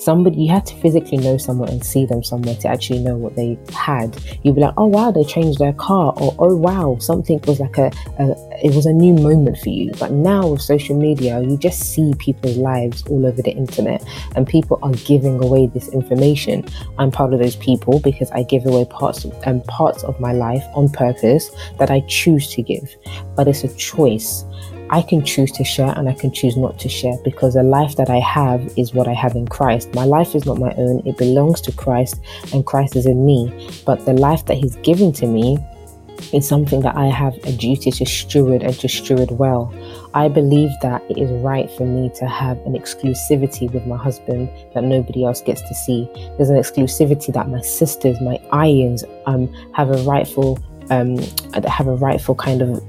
somebody 0.00 0.42
you 0.42 0.50
had 0.50 0.64
to 0.64 0.74
physically 0.76 1.18
know 1.18 1.36
someone 1.36 1.68
and 1.68 1.84
see 1.84 2.06
them 2.06 2.22
somewhere 2.22 2.54
to 2.56 2.68
actually 2.68 2.98
know 3.00 3.16
what 3.16 3.36
they 3.36 3.58
had. 3.72 4.16
You'd 4.42 4.54
be 4.54 4.62
like 4.62 4.74
oh 4.76 4.86
wow 4.86 5.10
they 5.10 5.24
changed 5.24 5.58
their 5.58 5.74
car 5.74 6.14
or 6.16 6.34
oh 6.38 6.56
wow 6.56 6.96
something 7.00 7.40
was 7.46 7.60
like 7.60 7.76
a, 7.78 7.92
a, 8.18 8.34
it 8.64 8.74
was 8.74 8.86
a 8.86 8.92
new 8.92 9.14
moment 9.14 9.58
for 9.58 9.68
you. 9.68 9.92
But 9.98 10.12
now 10.12 10.48
with 10.48 10.62
social 10.62 10.98
media 10.98 11.40
you 11.40 11.56
just 11.58 11.92
see 11.92 12.14
people's 12.18 12.56
lives 12.56 13.02
all 13.08 13.26
over 13.26 13.42
the 13.42 13.52
internet 13.52 14.02
and 14.36 14.46
people 14.46 14.78
are 14.82 14.92
giving 14.92 15.42
away 15.42 15.66
this 15.66 15.88
information. 15.88 16.64
I'm 16.98 17.10
part 17.10 17.34
of 17.34 17.40
those 17.40 17.56
people 17.56 18.00
because 18.00 18.30
i 18.30 18.42
give 18.42 18.66
away 18.66 18.84
parts 18.86 19.24
and 19.24 19.34
um, 19.44 19.60
parts 19.62 20.02
of 20.04 20.18
my 20.20 20.32
life 20.32 20.64
on 20.74 20.88
purpose 20.88 21.50
that 21.78 21.90
i 21.90 22.00
choose 22.08 22.48
to 22.54 22.62
give. 22.62 22.94
But 23.36 23.48
it's 23.48 23.64
a 23.64 23.74
choice 23.76 24.44
I 24.90 25.02
can 25.02 25.24
choose 25.24 25.52
to 25.52 25.64
share 25.64 25.96
and 25.96 26.08
I 26.08 26.14
can 26.14 26.32
choose 26.32 26.56
not 26.56 26.78
to 26.80 26.88
share 26.88 27.16
because 27.24 27.54
the 27.54 27.62
life 27.62 27.94
that 27.96 28.10
I 28.10 28.18
have 28.18 28.72
is 28.76 28.92
what 28.92 29.06
I 29.06 29.14
have 29.14 29.36
in 29.36 29.46
Christ. 29.46 29.94
My 29.94 30.04
life 30.04 30.34
is 30.34 30.44
not 30.44 30.58
my 30.58 30.74
own, 30.76 31.06
it 31.06 31.16
belongs 31.16 31.60
to 31.62 31.72
Christ 31.72 32.20
and 32.52 32.66
Christ 32.66 32.96
is 32.96 33.06
in 33.06 33.24
me. 33.24 33.70
But 33.86 34.04
the 34.04 34.12
life 34.12 34.46
that 34.46 34.56
He's 34.56 34.74
given 34.76 35.12
to 35.12 35.26
me 35.26 35.58
is 36.32 36.46
something 36.46 36.80
that 36.80 36.96
I 36.96 37.06
have 37.06 37.34
a 37.44 37.52
duty 37.52 37.92
to 37.92 38.04
steward 38.04 38.62
and 38.62 38.74
to 38.80 38.88
steward 38.88 39.30
well. 39.30 39.72
I 40.12 40.28
believe 40.28 40.70
that 40.82 41.02
it 41.08 41.18
is 41.18 41.30
right 41.42 41.70
for 41.70 41.86
me 41.86 42.10
to 42.16 42.26
have 42.26 42.58
an 42.66 42.74
exclusivity 42.74 43.72
with 43.72 43.86
my 43.86 43.96
husband 43.96 44.50
that 44.74 44.82
nobody 44.82 45.24
else 45.24 45.40
gets 45.40 45.62
to 45.62 45.74
see. 45.74 46.08
There's 46.36 46.50
an 46.50 46.56
exclusivity 46.56 47.32
that 47.32 47.48
my 47.48 47.60
sisters, 47.60 48.20
my 48.20 48.40
irons, 48.50 49.04
um, 49.26 49.52
have 49.72 49.90
a 49.90 50.02
rightful 50.02 50.58
um, 50.90 51.18
have 51.68 51.86
a 51.86 51.94
rightful 51.94 52.34
kind 52.34 52.62
of 52.62 52.82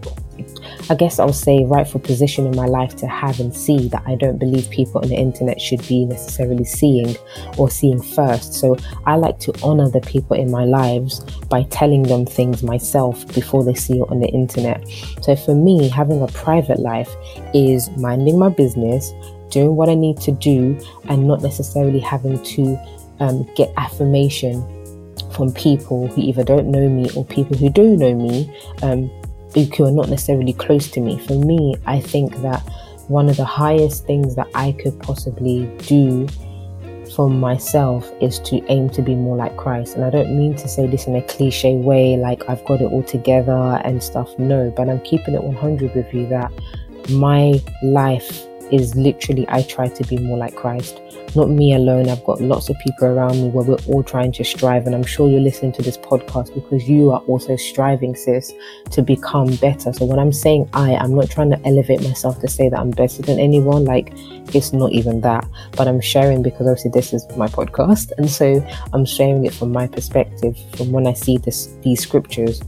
I 0.89 0.95
guess 0.95 1.19
I'll 1.19 1.33
say 1.33 1.63
rightful 1.65 1.99
position 1.99 2.45
in 2.45 2.55
my 2.55 2.65
life 2.65 2.95
to 2.97 3.07
have 3.07 3.39
and 3.39 3.55
see 3.55 3.87
that 3.89 4.03
I 4.05 4.15
don't 4.15 4.37
believe 4.37 4.69
people 4.69 5.01
on 5.01 5.09
the 5.09 5.15
internet 5.15 5.61
should 5.61 5.85
be 5.87 6.05
necessarily 6.05 6.65
seeing 6.65 7.15
or 7.57 7.69
seeing 7.69 8.01
first. 8.01 8.53
So 8.53 8.77
I 9.05 9.15
like 9.15 9.39
to 9.39 9.53
honor 9.63 9.89
the 9.89 10.01
people 10.01 10.35
in 10.35 10.51
my 10.51 10.65
lives 10.65 11.19
by 11.49 11.63
telling 11.63 12.03
them 12.03 12.25
things 12.25 12.63
myself 12.63 13.25
before 13.33 13.63
they 13.63 13.73
see 13.73 13.99
it 13.99 14.09
on 14.09 14.19
the 14.19 14.27
internet. 14.27 14.85
So 15.21 15.35
for 15.35 15.55
me, 15.55 15.87
having 15.87 16.21
a 16.21 16.27
private 16.27 16.79
life 16.79 17.09
is 17.53 17.89
minding 17.97 18.39
my 18.39 18.49
business, 18.49 19.11
doing 19.49 19.75
what 19.75 19.89
I 19.89 19.95
need 19.95 20.17
to 20.21 20.31
do, 20.31 20.79
and 21.05 21.27
not 21.27 21.41
necessarily 21.41 21.99
having 21.99 22.41
to 22.43 22.79
um, 23.19 23.47
get 23.55 23.71
affirmation 23.77 24.61
from 25.31 25.53
people 25.53 26.07
who 26.07 26.21
either 26.21 26.43
don't 26.43 26.69
know 26.69 26.89
me 26.89 27.09
or 27.15 27.23
people 27.25 27.55
who 27.57 27.69
do 27.69 27.95
know 27.95 28.13
me 28.13 28.53
um, 28.81 29.09
who 29.53 29.85
are 29.85 29.91
not 29.91 30.09
necessarily 30.09 30.53
close 30.53 30.89
to 30.91 31.01
me. 31.01 31.19
For 31.19 31.33
me, 31.33 31.75
I 31.85 31.99
think 31.99 32.35
that 32.41 32.61
one 33.07 33.29
of 33.29 33.37
the 33.37 33.45
highest 33.45 34.05
things 34.05 34.35
that 34.35 34.47
I 34.55 34.71
could 34.73 34.99
possibly 34.99 35.65
do 35.79 36.27
for 37.15 37.29
myself 37.29 38.09
is 38.21 38.39
to 38.39 38.63
aim 38.69 38.89
to 38.91 39.01
be 39.01 39.15
more 39.15 39.35
like 39.35 39.55
Christ. 39.57 39.95
And 39.95 40.05
I 40.05 40.09
don't 40.09 40.37
mean 40.37 40.55
to 40.55 40.67
say 40.67 40.87
this 40.87 41.07
in 41.07 41.15
a 41.15 41.21
cliche 41.21 41.75
way, 41.75 42.15
like 42.15 42.47
I've 42.49 42.63
got 42.65 42.81
it 42.81 42.85
all 42.85 43.03
together 43.03 43.81
and 43.83 44.01
stuff. 44.01 44.29
No, 44.39 44.73
but 44.75 44.89
I'm 44.89 45.01
keeping 45.01 45.33
it 45.33 45.43
100 45.43 45.93
with 45.93 46.13
you 46.13 46.27
that 46.27 46.51
my 47.09 47.61
life 47.83 48.47
is 48.71 48.95
literally 48.95 49.45
I 49.49 49.63
try 49.63 49.87
to 49.87 50.03
be 50.07 50.17
more 50.17 50.37
like 50.37 50.55
Christ 50.55 51.01
not 51.35 51.49
me 51.49 51.73
alone. 51.73 52.09
I've 52.09 52.23
got 52.23 52.41
lots 52.41 52.69
of 52.69 52.77
people 52.79 53.07
around 53.07 53.41
me 53.41 53.49
where 53.49 53.63
we're 53.63 53.83
all 53.87 54.03
trying 54.03 54.31
to 54.33 54.43
strive. 54.43 54.85
And 54.85 54.95
I'm 54.95 55.03
sure 55.03 55.29
you're 55.29 55.39
listening 55.39 55.71
to 55.73 55.81
this 55.81 55.97
podcast 55.97 56.53
because 56.53 56.89
you 56.89 57.11
are 57.11 57.19
also 57.21 57.55
striving, 57.55 58.15
sis, 58.15 58.53
to 58.91 59.01
become 59.01 59.55
better. 59.55 59.93
So 59.93 60.05
when 60.05 60.19
I'm 60.19 60.33
saying 60.33 60.69
I, 60.73 60.95
I'm 60.95 61.15
not 61.15 61.29
trying 61.29 61.51
to 61.51 61.61
elevate 61.65 62.01
myself 62.01 62.39
to 62.41 62.47
say 62.47 62.69
that 62.69 62.79
I'm 62.79 62.91
better 62.91 63.21
than 63.21 63.39
anyone. 63.39 63.85
Like 63.85 64.11
it's 64.53 64.73
not 64.73 64.91
even 64.91 65.21
that. 65.21 65.47
But 65.77 65.87
I'm 65.87 66.01
sharing 66.01 66.41
because 66.41 66.67
obviously 66.67 66.91
this 66.91 67.13
is 67.13 67.25
my 67.37 67.47
podcast. 67.47 68.11
And 68.17 68.29
so 68.29 68.65
I'm 68.93 69.05
sharing 69.05 69.45
it 69.45 69.53
from 69.53 69.71
my 69.71 69.87
perspective, 69.87 70.57
from 70.75 70.91
when 70.91 71.07
I 71.07 71.13
see 71.13 71.37
this 71.37 71.67
these 71.81 72.01
scriptures. 72.01 72.61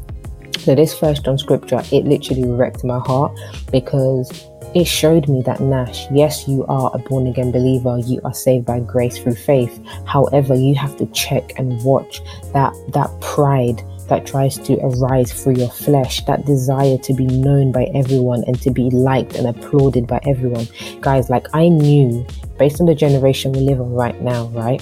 So 0.59 0.75
this 0.75 0.97
first 0.97 1.25
John 1.25 1.37
scripture, 1.37 1.81
it 1.91 2.05
literally 2.05 2.47
wrecked 2.47 2.85
my 2.85 2.99
heart 2.99 3.37
because 3.69 4.47
it 4.75 4.85
showed 4.85 5.27
me 5.27 5.41
that 5.43 5.59
Nash, 5.59 6.09
yes, 6.11 6.47
you 6.47 6.65
are 6.67 6.91
a 6.93 6.97
born 6.97 7.27
again 7.27 7.51
believer, 7.51 7.99
you 7.99 8.19
are 8.23 8.33
saved 8.33 8.65
by 8.65 8.79
grace 8.79 9.17
through 9.17 9.35
faith. 9.35 9.79
However, 10.05 10.55
you 10.55 10.75
have 10.75 10.97
to 10.97 11.05
check 11.07 11.57
and 11.57 11.81
watch 11.83 12.21
that 12.53 12.73
that 12.93 13.09
pride 13.21 13.83
that 14.09 14.25
tries 14.25 14.57
to 14.59 14.77
arise 14.81 15.31
through 15.31 15.55
your 15.55 15.69
flesh, 15.69 16.25
that 16.25 16.45
desire 16.45 16.97
to 16.97 17.13
be 17.13 17.25
known 17.25 17.71
by 17.71 17.85
everyone 17.95 18.43
and 18.47 18.61
to 18.61 18.71
be 18.71 18.89
liked 18.89 19.35
and 19.35 19.47
applauded 19.47 20.07
by 20.07 20.19
everyone. 20.27 20.67
Guys, 21.01 21.29
like 21.29 21.47
I 21.53 21.69
knew 21.69 22.25
based 22.57 22.79
on 22.81 22.87
the 22.87 22.95
generation 22.95 23.51
we 23.51 23.61
live 23.61 23.79
in 23.79 23.91
right 23.91 24.19
now, 24.21 24.47
right? 24.47 24.81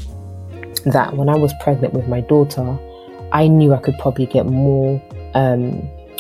That 0.85 1.15
when 1.15 1.29
I 1.29 1.35
was 1.35 1.53
pregnant 1.61 1.93
with 1.93 2.07
my 2.07 2.21
daughter, 2.21 2.77
I 3.31 3.47
knew 3.47 3.73
I 3.73 3.77
could 3.77 3.97
probably 3.99 4.25
get 4.25 4.45
more 4.45 5.01
um 5.33 5.73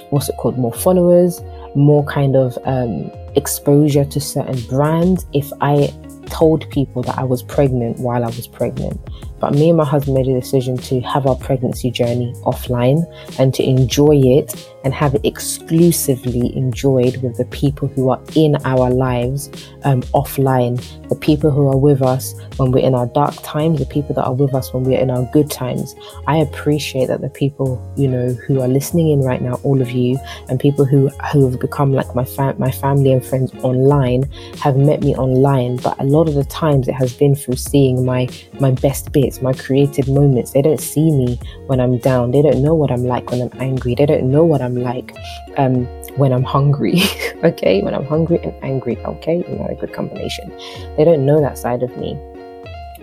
what's 0.09 0.27
it 0.27 0.35
called, 0.37 0.57
more 0.57 0.73
followers, 0.73 1.41
more 1.73 2.03
kind 2.05 2.35
of 2.35 2.57
um 2.65 3.09
exposure 3.35 4.05
to 4.05 4.19
certain 4.19 4.59
brands 4.67 5.25
if 5.33 5.51
I 5.61 5.93
told 6.27 6.69
people 6.69 7.01
that 7.03 7.17
I 7.17 7.23
was 7.23 7.43
pregnant 7.43 7.99
while 7.99 8.23
I 8.23 8.27
was 8.27 8.47
pregnant. 8.47 8.99
But 9.41 9.53
me 9.53 9.69
and 9.69 9.77
my 9.77 9.85
husband 9.85 10.15
made 10.15 10.27
a 10.27 10.39
decision 10.39 10.77
to 10.77 11.01
have 11.01 11.25
our 11.25 11.35
pregnancy 11.35 11.89
journey 11.89 12.31
offline 12.43 13.03
and 13.39 13.53
to 13.55 13.63
enjoy 13.63 14.21
it 14.23 14.71
and 14.83 14.93
have 14.93 15.15
it 15.15 15.21
exclusively 15.25 16.55
enjoyed 16.55 17.17
with 17.17 17.37
the 17.37 17.45
people 17.45 17.87
who 17.87 18.09
are 18.09 18.21
in 18.35 18.55
our 18.65 18.89
lives 18.89 19.49
um, 19.83 20.01
offline, 20.13 20.77
the 21.09 21.15
people 21.15 21.51
who 21.51 21.67
are 21.67 21.77
with 21.77 22.01
us 22.01 22.35
when 22.57 22.71
we're 22.71 22.85
in 22.85 22.93
our 22.93 23.07
dark 23.07 23.35
times, 23.43 23.79
the 23.79 23.85
people 23.85 24.13
that 24.15 24.23
are 24.23 24.33
with 24.33 24.53
us 24.53 24.73
when 24.73 24.83
we're 24.83 24.99
in 24.99 25.09
our 25.09 25.27
good 25.33 25.49
times. 25.49 25.95
I 26.27 26.37
appreciate 26.37 27.07
that 27.07 27.21
the 27.21 27.29
people, 27.29 27.81
you 27.97 28.07
know, 28.07 28.29
who 28.47 28.61
are 28.61 28.67
listening 28.67 29.09
in 29.09 29.21
right 29.21 29.41
now, 29.41 29.59
all 29.63 29.81
of 29.81 29.91
you, 29.91 30.19
and 30.49 30.59
people 30.59 30.85
who, 30.85 31.09
who 31.31 31.49
have 31.49 31.59
become 31.59 31.93
like 31.93 32.13
my, 32.15 32.25
fam- 32.25 32.59
my 32.59 32.71
family 32.71 33.11
and 33.11 33.25
friends 33.25 33.51
online 33.63 34.23
have 34.61 34.77
met 34.77 35.01
me 35.01 35.15
online, 35.15 35.77
but 35.77 35.99
a 35.99 36.03
lot 36.03 36.27
of 36.27 36.35
the 36.35 36.45
times 36.45 36.87
it 36.87 36.93
has 36.93 37.13
been 37.13 37.35
through 37.35 37.55
seeing 37.55 38.05
my, 38.05 38.27
my 38.59 38.71
best 38.71 39.11
bits 39.11 39.30
my 39.39 39.53
creative 39.53 40.07
moments. 40.07 40.53
They 40.53 40.63
don't 40.63 40.79
see 40.79 41.11
me 41.11 41.39
when 41.67 41.79
I'm 41.79 41.99
down. 41.99 42.31
They 42.31 42.41
don't 42.41 42.63
know 42.63 42.73
what 42.73 42.89
I'm 42.89 43.03
like 43.03 43.29
when 43.29 43.43
I'm 43.43 43.61
angry. 43.61 43.93
They 43.93 44.07
don't 44.07 44.31
know 44.31 44.43
what 44.43 44.63
I'm 44.63 44.75
like 44.75 45.15
um, 45.57 45.85
when 46.17 46.33
I'm 46.33 46.43
hungry. 46.43 47.01
okay, 47.43 47.83
when 47.83 47.93
I'm 47.93 48.05
hungry 48.05 48.39
and 48.43 48.55
angry. 48.63 48.97
Okay, 48.97 49.45
not 49.47 49.69
a 49.69 49.75
good 49.75 49.93
combination. 49.93 50.51
They 50.97 51.03
don't 51.03 51.23
know 51.23 51.39
that 51.39 51.59
side 51.59 51.83
of 51.83 51.95
me. 51.97 52.17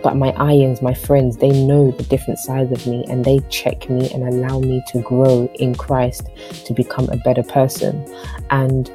But 0.02 0.16
my 0.16 0.30
irons, 0.36 0.80
my 0.80 0.94
friends, 0.94 1.38
they 1.38 1.50
know 1.50 1.90
the 1.90 2.04
different 2.04 2.38
sides 2.38 2.70
of 2.70 2.86
me 2.86 3.04
and 3.08 3.24
they 3.24 3.40
check 3.50 3.90
me 3.90 4.10
and 4.12 4.22
allow 4.22 4.60
me 4.60 4.82
to 4.88 5.00
grow 5.02 5.50
in 5.54 5.74
Christ 5.74 6.28
to 6.66 6.72
become 6.72 7.08
a 7.10 7.16
better 7.16 7.42
person. 7.42 8.06
And 8.50 8.90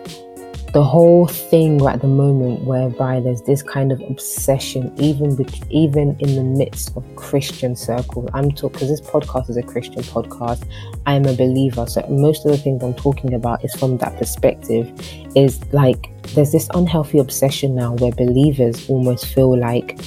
the 0.74 0.84
whole 0.84 1.28
thing 1.28 1.78
right 1.78 1.94
at 1.94 2.02
the 2.02 2.08
moment 2.08 2.64
whereby 2.64 3.20
there's 3.20 3.44
this 3.44 3.62
kind 3.62 3.92
of 3.92 4.02
obsession 4.10 4.92
even 5.00 5.38
even 5.70 6.16
in 6.20 6.36
the 6.36 6.44
midst 6.44 6.98
of 6.98 7.16
christian 7.16 7.76
circles. 7.76 8.28
I'm 8.34 8.52
talking 8.52 8.74
because 8.74 8.90
this 8.90 9.02
podcast 9.02 9.52
is 9.52 9.58
a 9.58 9.62
christian 9.62 10.02
podcast. 10.02 10.68
I'm 11.06 11.26
a 11.26 11.34
believer. 11.36 11.86
So 11.86 12.02
most 12.10 12.44
of 12.46 12.52
the 12.52 12.58
things 12.58 12.84
i'm 12.84 12.96
talking 12.96 13.36
about 13.36 13.64
is 13.64 13.74
from 13.76 13.98
that 14.00 14.18
perspective. 14.18 14.92
Is 15.36 15.64
like 15.74 16.10
there's 16.34 16.52
this 16.52 16.68
unhealthy 16.74 17.20
obsession 17.20 17.76
now 17.76 17.94
where 17.94 18.12
believers 18.12 18.90
almost 18.90 19.28
feel 19.28 19.56
like 19.56 20.00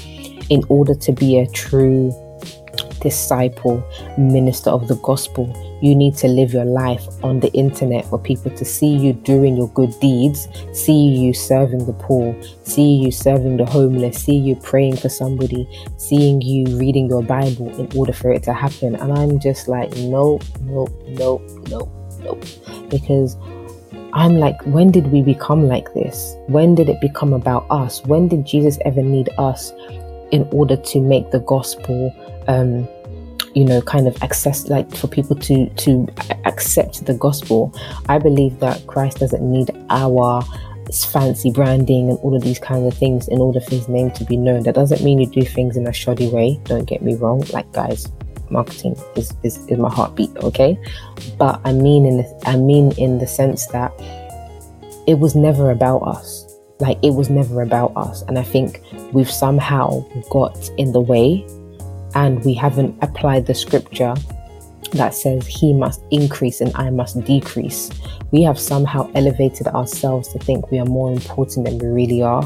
in 0.51 0.65
order 0.69 0.97
to 0.97 1.13
be 1.13 1.39
a 1.39 1.47
true 1.51 2.13
disciple 3.01 3.89
minister 4.19 4.71
of 4.71 4.89
the 4.89 4.97
gospel 4.97 5.47
you 5.81 5.95
need 5.95 6.17
to 6.17 6.29
live 6.29 6.53
your 6.53 6.65
life 6.65 7.07
on 7.23 7.41
the 7.41 7.53
internet 7.53 8.05
for 8.07 8.19
people 8.19 8.51
to 8.53 8.65
see 8.65 8.89
you 8.89 9.13
doing 9.13 9.57
your 9.57 9.69
good 9.71 9.99
deeds, 10.01 10.49
see 10.73 11.09
you 11.09 11.33
serving 11.33 11.87
the 11.87 11.93
poor, 11.93 12.35
see 12.63 12.95
you 12.95 13.11
serving 13.11 13.57
the 13.57 13.67
homeless, 13.67 14.23
see 14.23 14.37
you 14.37 14.57
praying 14.57 14.97
for 14.97 15.09
somebody, 15.09 15.69
seeing 15.97 16.41
you 16.41 16.79
reading 16.79 17.09
your 17.09 17.23
Bible 17.23 17.69
in 17.79 17.91
order 17.97 18.13
for 18.13 18.33
it 18.33 18.43
to 18.45 18.53
happen. 18.53 18.95
And 18.97 19.13
I'm 19.13 19.39
just 19.39 19.69
like, 19.69 19.95
no, 19.97 20.41
no, 20.63 20.87
no, 21.09 21.39
no, 21.69 22.09
no. 22.21 22.41
Because 22.89 23.37
I'm 24.13 24.37
like, 24.37 24.61
when 24.63 24.91
did 24.91 25.13
we 25.13 25.23
become 25.23 25.69
like 25.69 25.93
this? 25.93 26.37
When 26.47 26.75
did 26.75 26.89
it 26.89 27.01
become 27.03 27.35
about 27.35 27.67
us? 27.71 28.03
When 28.07 28.29
did 28.29 28.47
Jesus 28.47 28.79
ever 28.85 29.03
need 29.03 29.29
us 29.37 29.73
in 30.31 30.49
order 30.53 30.77
to 30.77 31.01
make 31.01 31.31
the 31.31 31.41
gospel 31.41 32.15
um, 32.49 32.89
you 33.57 33.65
know 33.65 33.81
kind 33.81 34.07
of 34.07 34.23
access 34.23 34.69
like 34.69 34.95
for 34.95 35.09
people 35.09 35.35
to 35.35 35.69
to 35.71 36.07
accept 36.45 37.07
the 37.07 37.15
gospel 37.15 37.75
i 38.09 38.19
believe 38.19 38.61
that 38.61 38.87
christ 38.87 39.19
doesn't 39.19 39.51
need 39.51 39.71
our 39.89 40.45
fancy 40.95 41.51
branding 41.51 42.11
and 42.11 42.19
all 42.21 42.37
of 42.37 42.43
these 42.43 42.59
kinds 42.59 42.87
of 42.87 42.99
things 42.99 43.27
in 43.29 43.41
order 43.41 43.61
for 43.61 43.71
his 43.71 43.89
name 43.89 44.11
to 44.13 44.25
be 44.25 44.37
known. 44.37 44.63
That 44.63 44.75
doesn't 44.75 45.03
mean 45.03 45.19
you 45.19 45.27
do 45.27 45.43
things 45.43 45.77
in 45.77 45.87
a 45.87 45.93
shoddy 45.93 46.29
way 46.29 46.61
don't 46.65 46.85
get 46.85 47.03
me 47.03 47.15
wrong. 47.17 47.45
Like 47.53 47.71
guys 47.73 48.11
marketing 48.51 48.97
is, 49.17 49.35
is, 49.43 49.59
is 49.67 49.79
my 49.79 49.93
heartbeat 49.93 50.31
okay? 50.37 50.79
But 51.39 51.61
i 51.65 51.73
mean 51.73 52.07
in 52.07 52.19
the, 52.19 52.43
i 52.47 52.57
mean 52.57 52.93
in 52.93 53.19
the 53.19 53.27
sense 53.27 53.67
that 53.69 53.93
it 55.07 55.19
was 55.19 55.35
never 55.35 55.71
about 55.71 56.03
us. 56.03 56.45
Like 56.79 56.99
it 57.03 57.15
was 57.15 57.31
never 57.31 57.63
about 57.63 57.93
us. 57.97 58.23
And 58.23 58.39
i 58.39 58.45
think 58.45 58.81
we've 59.13 59.31
somehow 59.31 60.01
got 60.31 60.71
in 60.79 60.93
the 60.93 61.01
way 61.01 61.45
and 62.17 62.43
we 62.47 62.55
haven't 62.55 62.97
applied 63.03 63.45
the 63.45 63.55
scripture 63.55 64.15
that 64.93 65.15
says 65.15 65.47
he 65.47 65.75
must 65.75 66.03
increase 66.11 66.63
and 66.63 66.73
I 66.75 66.89
must 66.89 67.23
decrease. 67.25 67.91
We 68.31 68.43
have 68.43 68.59
somehow 68.59 69.11
elevated 69.15 69.67
ourselves 69.67 70.29
to 70.29 70.39
think 70.39 70.71
we 70.71 70.79
are 70.79 70.87
more 70.87 71.13
important 71.13 71.67
than 71.67 71.79
we 71.79 71.89
really 71.89 72.23
are. 72.23 72.43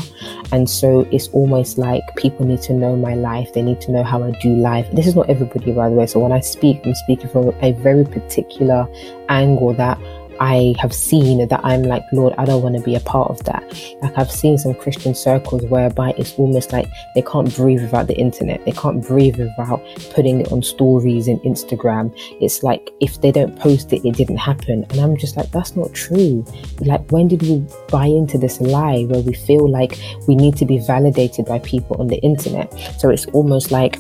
And 0.51 0.69
so 0.69 1.07
it's 1.13 1.29
almost 1.29 1.79
like 1.79 2.03
people 2.17 2.47
need 2.47 2.63
to 2.63 2.73
know 2.73 2.97
my 2.97 3.15
life, 3.15 3.53
they 3.53 3.63
need 3.63 3.81
to 3.83 3.93
know 3.93 4.03
how 4.03 4.25
I 4.25 4.33
do 4.43 4.57
life. 4.57 4.91
This 4.93 5.07
is 5.07 5.15
not 5.15 5.31
everybody, 5.31 5.71
by 5.71 5.89
the 5.89 5.95
way. 5.95 6.07
So 6.07 6.19
when 6.19 6.33
I 6.33 6.41
speak, 6.41 6.81
I'm 6.85 6.95
speaking 6.95 7.29
from 7.29 7.55
a 7.63 7.73
very 7.73 8.05
particular 8.05 8.89
angle 9.29 9.73
that 9.75 9.99
I 10.41 10.75
have 10.79 10.95
seen 10.95 11.47
that 11.47 11.61
I'm 11.63 11.83
like, 11.83 12.03
Lord, 12.13 12.35
I 12.39 12.47
don't 12.47 12.63
want 12.63 12.75
to 12.77 12.83
be 12.83 12.95
a 12.95 13.01
part 13.01 13.31
of 13.31 13.45
that. 13.45 13.63
Like 14.01 14.17
I've 14.17 14.31
seen 14.31 14.57
some 14.57 14.75
Christian 14.75 15.15
circles 15.15 15.63
whereby 15.67 16.15
it's 16.17 16.33
almost 16.35 16.73
like 16.73 16.89
they 17.15 17.21
can't 17.21 17.55
breathe 17.55 17.83
without 17.83 18.07
the 18.07 18.17
internet. 18.17 18.65
They 18.65 18.73
can't 18.73 19.07
breathe 19.07 19.39
without 19.39 19.83
putting 20.15 20.41
it 20.41 20.51
on 20.51 20.63
stories 20.63 21.29
and 21.29 21.39
Instagram. 21.41 22.11
It's 22.41 22.63
like 22.63 22.91
if 23.01 23.21
they 23.21 23.31
don't 23.31 23.55
post 23.59 23.93
it, 23.93 24.03
it 24.03 24.17
didn't 24.17 24.39
happen. 24.39 24.87
And 24.89 25.01
I'm 25.01 25.15
just 25.19 25.37
like, 25.37 25.51
that's 25.51 25.77
not 25.77 25.93
true. 25.93 26.43
Like 26.81 27.07
when 27.13 27.29
did 27.29 27.43
we 27.43 27.63
buy 27.91 28.07
into 28.07 28.39
this 28.39 28.63
lie 28.63 29.05
where 29.05 29.21
we 29.21 29.35
feel 29.35 29.69
like 29.69 29.99
we 30.27 30.37
need 30.37 30.57
to 30.57 30.65
be 30.65 30.79
validated 30.79 31.45
by 31.45 31.59
people 31.59 31.97
on 32.01 32.07
the 32.07 32.17
internet? 32.17 32.73
So 32.99 33.11
it's 33.11 33.27
almost 33.27 33.71
like 33.71 33.99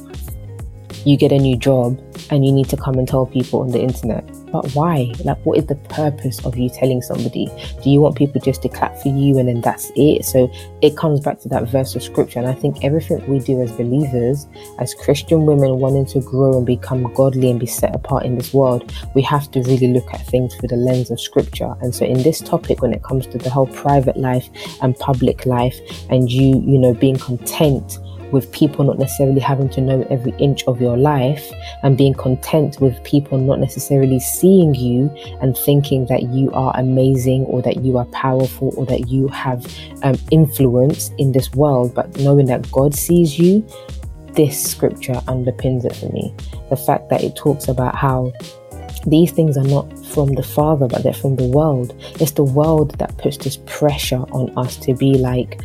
you 1.05 1.19
get 1.19 1.33
a 1.33 1.39
new 1.39 1.57
job 1.57 2.01
and 2.31 2.47
you 2.47 2.53
need 2.53 2.71
to 2.71 2.79
come 2.79 2.99
and 2.99 3.07
tell 3.07 3.27
people 3.27 3.61
on 3.61 3.69
the 3.69 3.81
internet. 3.81 4.25
But 4.53 4.71
why? 4.73 5.13
Like, 5.25 5.39
what 5.45 5.59
is 5.59 5.67
the 5.67 5.77
purpose 5.77 6.45
of 6.45 6.57
you 6.57 6.69
telling 6.71 7.03
somebody? 7.03 7.49
Do 7.83 7.91
you 7.91 8.01
want 8.01 8.17
people 8.17 8.41
just 8.41 8.63
to 8.63 8.69
clap 8.69 8.97
for 8.99 9.09
you 9.09 9.39
and 9.39 9.49
then 9.49 9.61
that's 9.61 9.93
it? 9.97 10.25
So 10.25 10.51
it 10.83 10.97
comes 10.97 11.21
back 11.21 11.41
to 11.41 11.49
that 11.51 11.69
verse 11.69 11.95
of 11.95 12.03
scripture. 12.03 12.39
And 12.39 12.49
I 12.49 12.55
think 12.55 12.85
everything 12.85 13.27
we 13.29 13.39
do 13.39 13.61
as 13.63 13.73
believers, 13.73 14.47
as 14.79 14.95
Christian 14.95 15.47
women 15.47 15.79
wanting 15.79 16.07
to 16.07 16.21
grow 16.21 16.57
and 16.57 16.67
become 16.67 17.13
godly 17.15 17.51
and 17.51 17.61
be 17.61 17.67
set 17.67 17.95
apart 17.95 18.25
in 18.25 18.37
this 18.37 18.53
world, 18.53 18.93
we 19.15 19.23
have 19.23 19.51
to 19.53 19.61
really 19.63 19.89
look 19.89 20.13
at 20.13 20.27
things 20.27 20.55
through 20.55 20.69
the 20.69 20.77
lens 20.77 21.11
of 21.11 21.21
scripture. 21.21 21.75
And 21.81 21.95
so 21.95 22.05
in 22.05 22.23
this 22.23 22.41
topic, 22.41 22.83
when 22.83 22.93
it 22.93 23.03
comes 23.03 23.27
to 23.29 23.39
the 23.39 23.51
whole 23.51 23.67
private 23.69 24.17
life 24.17 24.49
and 24.83 24.97
public 24.97 25.47
life, 25.47 25.79
and 26.09 26.31
you, 26.31 26.61
you 26.67 26.79
know, 26.79 26.95
being 26.95 27.17
content 27.17 27.99
with 28.33 28.51
people 28.53 28.85
not 28.85 28.99
necessarily 28.99 29.41
having 29.41 29.69
to 29.71 29.81
know 29.81 30.07
every 30.11 30.33
inch 30.39 30.65
of 30.65 30.81
your 30.81 30.97
life 30.97 31.51
and 31.83 31.97
being 31.97 32.15
content 32.15 32.81
with 32.81 33.03
people 33.05 33.39
not 33.39 33.59
necessarily 33.59 34.21
seeing 34.21 34.75
you 34.75 35.11
and 35.41 35.57
thinking 35.57 36.07
that 36.07 36.25
you 36.25 36.51
are 36.53 36.73
amazing 36.77 37.45
or 37.45 37.63
that 37.63 37.83
you 37.83 37.99
are 37.99 38.07
powerful 38.07 38.73
or 38.77 38.87
that 38.87 39.09
you 39.09 39.29
have 39.29 39.67
um, 40.03 40.17
influence 40.31 41.11
in 41.19 41.33
this 41.33 41.53
world, 41.53 41.95
but 41.95 42.17
knowing 42.19 42.47
that 42.47 42.71
God 42.71 42.95
sees 42.95 43.39
you, 43.39 43.67
this 44.35 44.63
scripture 44.63 45.15
underpins 45.27 45.85
it 45.85 45.95
for 45.97 46.11
me. 46.13 46.35
The 46.69 46.77
fact 46.77 47.09
that 47.11 47.23
it 47.23 47.35
talks 47.37 47.69
about 47.69 47.97
how 47.97 48.33
these 49.07 49.33
things 49.33 49.57
are 49.57 49.65
not 49.65 49.99
from 50.07 50.35
the 50.35 50.43
Father, 50.43 50.87
but 50.87 51.03
they're 51.03 51.13
from 51.13 51.37
the 51.37 51.47
world. 51.47 51.95
It's 52.21 52.33
the 52.33 52.45
world 52.45 52.99
that 52.99 53.17
puts 53.19 53.39
this 53.39 53.59
pressure 53.67 54.25
on 54.33 54.57
us 54.59 54.77
to 54.79 54.95
be 54.95 55.15
like, 55.15 55.61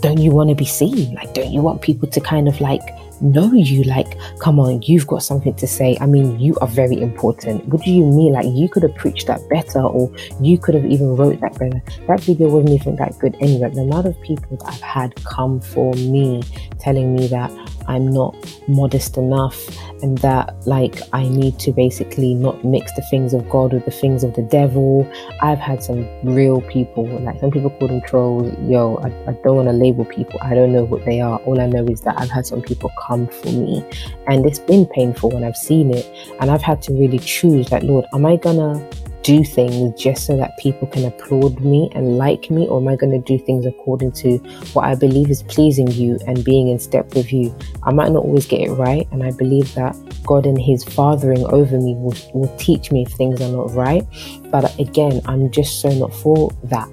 don't 0.00 0.18
you 0.18 0.30
want 0.30 0.50
to 0.50 0.54
be 0.54 0.64
seen? 0.64 1.14
Like, 1.14 1.34
don't 1.34 1.50
you 1.50 1.60
want 1.60 1.82
people 1.82 2.08
to 2.08 2.20
kind 2.20 2.48
of 2.48 2.60
like 2.60 2.82
know 3.20 3.52
you? 3.52 3.82
Like, 3.84 4.18
come 4.38 4.60
on, 4.60 4.82
you've 4.82 5.06
got 5.06 5.22
something 5.22 5.54
to 5.54 5.66
say. 5.66 5.96
I 6.00 6.06
mean, 6.06 6.38
you 6.38 6.56
are 6.60 6.68
very 6.68 7.00
important. 7.00 7.66
What 7.66 7.82
do 7.82 7.90
you 7.90 8.04
mean? 8.04 8.32
Like, 8.32 8.46
you 8.48 8.68
could 8.68 8.82
have 8.84 8.94
preached 8.94 9.26
that 9.26 9.40
better, 9.48 9.80
or 9.80 10.12
you 10.40 10.58
could 10.58 10.74
have 10.74 10.86
even 10.86 11.16
wrote 11.16 11.40
that 11.40 11.58
better. 11.58 11.82
That 12.06 12.20
video 12.20 12.48
wasn't 12.48 12.80
even 12.80 12.96
that 12.96 13.18
good 13.18 13.36
anyway. 13.40 13.70
The 13.70 13.82
amount 13.82 14.06
of 14.06 14.20
people 14.22 14.56
that 14.56 14.66
I've 14.66 14.80
had 14.80 15.14
come 15.24 15.60
for 15.60 15.92
me 15.94 16.42
telling 16.78 17.14
me 17.16 17.26
that 17.28 17.50
I'm 17.88 18.10
not 18.10 18.36
modest 18.68 19.16
enough 19.16 19.58
and 20.02 20.18
that 20.18 20.54
like 20.66 21.00
I 21.12 21.28
need 21.28 21.58
to 21.60 21.72
basically 21.72 22.34
not 22.34 22.64
mix 22.64 22.92
the 22.94 23.02
things 23.10 23.34
of 23.34 23.48
God 23.48 23.72
with 23.72 23.84
the 23.84 23.90
things 23.90 24.22
of 24.22 24.34
the 24.34 24.42
devil. 24.42 25.10
I've 25.42 25.58
had 25.58 25.82
some 25.82 26.06
real 26.22 26.60
people, 26.60 27.06
like 27.20 27.40
some 27.40 27.50
people 27.50 27.70
call 27.70 27.88
them 27.88 28.02
trolls. 28.02 28.52
Yo, 28.68 28.96
I, 28.96 29.08
I 29.30 29.32
don't 29.42 29.56
want 29.56 29.68
to 29.68 29.72
label 29.72 30.04
people. 30.04 30.38
I 30.42 30.54
don't 30.54 30.72
know 30.72 30.84
what 30.84 31.04
they 31.04 31.20
are. 31.20 31.38
All 31.40 31.60
I 31.60 31.66
know 31.66 31.84
is 31.86 32.02
that 32.02 32.20
I've 32.20 32.30
had 32.30 32.46
some 32.46 32.62
people 32.62 32.92
come 33.06 33.26
for 33.26 33.50
me 33.50 33.84
and 34.26 34.46
it's 34.46 34.58
been 34.58 34.86
painful 34.86 35.30
when 35.30 35.42
I've 35.42 35.56
seen 35.56 35.92
it. 35.92 36.06
And 36.40 36.50
I've 36.50 36.62
had 36.62 36.82
to 36.82 36.92
really 36.92 37.18
choose 37.18 37.72
like, 37.72 37.82
Lord, 37.82 38.04
am 38.12 38.26
I 38.26 38.36
gonna 38.36 38.86
do 39.28 39.44
things 39.44 39.92
just 40.00 40.24
so 40.24 40.38
that 40.38 40.56
people 40.56 40.88
can 40.88 41.04
applaud 41.04 41.60
me 41.60 41.90
and 41.94 42.16
like 42.16 42.50
me, 42.50 42.66
or 42.66 42.80
am 42.80 42.88
I 42.88 42.96
going 42.96 43.12
to 43.12 43.18
do 43.18 43.38
things 43.44 43.66
according 43.66 44.12
to 44.12 44.38
what 44.72 44.86
I 44.86 44.94
believe 44.94 45.28
is 45.28 45.42
pleasing 45.42 45.86
you 45.88 46.18
and 46.26 46.42
being 46.42 46.68
in 46.68 46.78
step 46.78 47.14
with 47.14 47.30
you? 47.30 47.54
I 47.82 47.92
might 47.92 48.10
not 48.10 48.24
always 48.24 48.46
get 48.46 48.62
it 48.62 48.72
right, 48.72 49.06
and 49.12 49.22
I 49.22 49.32
believe 49.32 49.74
that 49.74 49.94
God 50.24 50.46
and 50.46 50.58
His 50.58 50.82
fathering 50.82 51.44
over 51.44 51.78
me 51.78 51.94
will, 51.94 52.16
will 52.32 52.56
teach 52.56 52.90
me 52.90 53.02
if 53.02 53.12
things 53.12 53.42
are 53.42 53.52
not 53.52 53.70
right. 53.72 54.02
But 54.50 54.74
again, 54.80 55.20
I'm 55.26 55.50
just 55.50 55.82
so 55.82 55.90
not 55.90 56.14
for 56.14 56.50
that. 56.64 56.88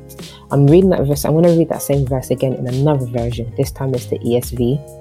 I'm 0.51 0.67
reading 0.67 0.89
that 0.89 1.05
verse. 1.05 1.23
I'm 1.23 1.31
going 1.31 1.45
to 1.45 1.57
read 1.57 1.69
that 1.69 1.83
same 1.83 2.05
verse 2.05 2.31
again 2.31 2.53
in 2.55 2.67
another 2.67 3.05
version. 3.05 3.53
This 3.55 3.71
time 3.71 3.95
it's 3.95 4.07
the 4.07 4.19
ESV 4.19 4.94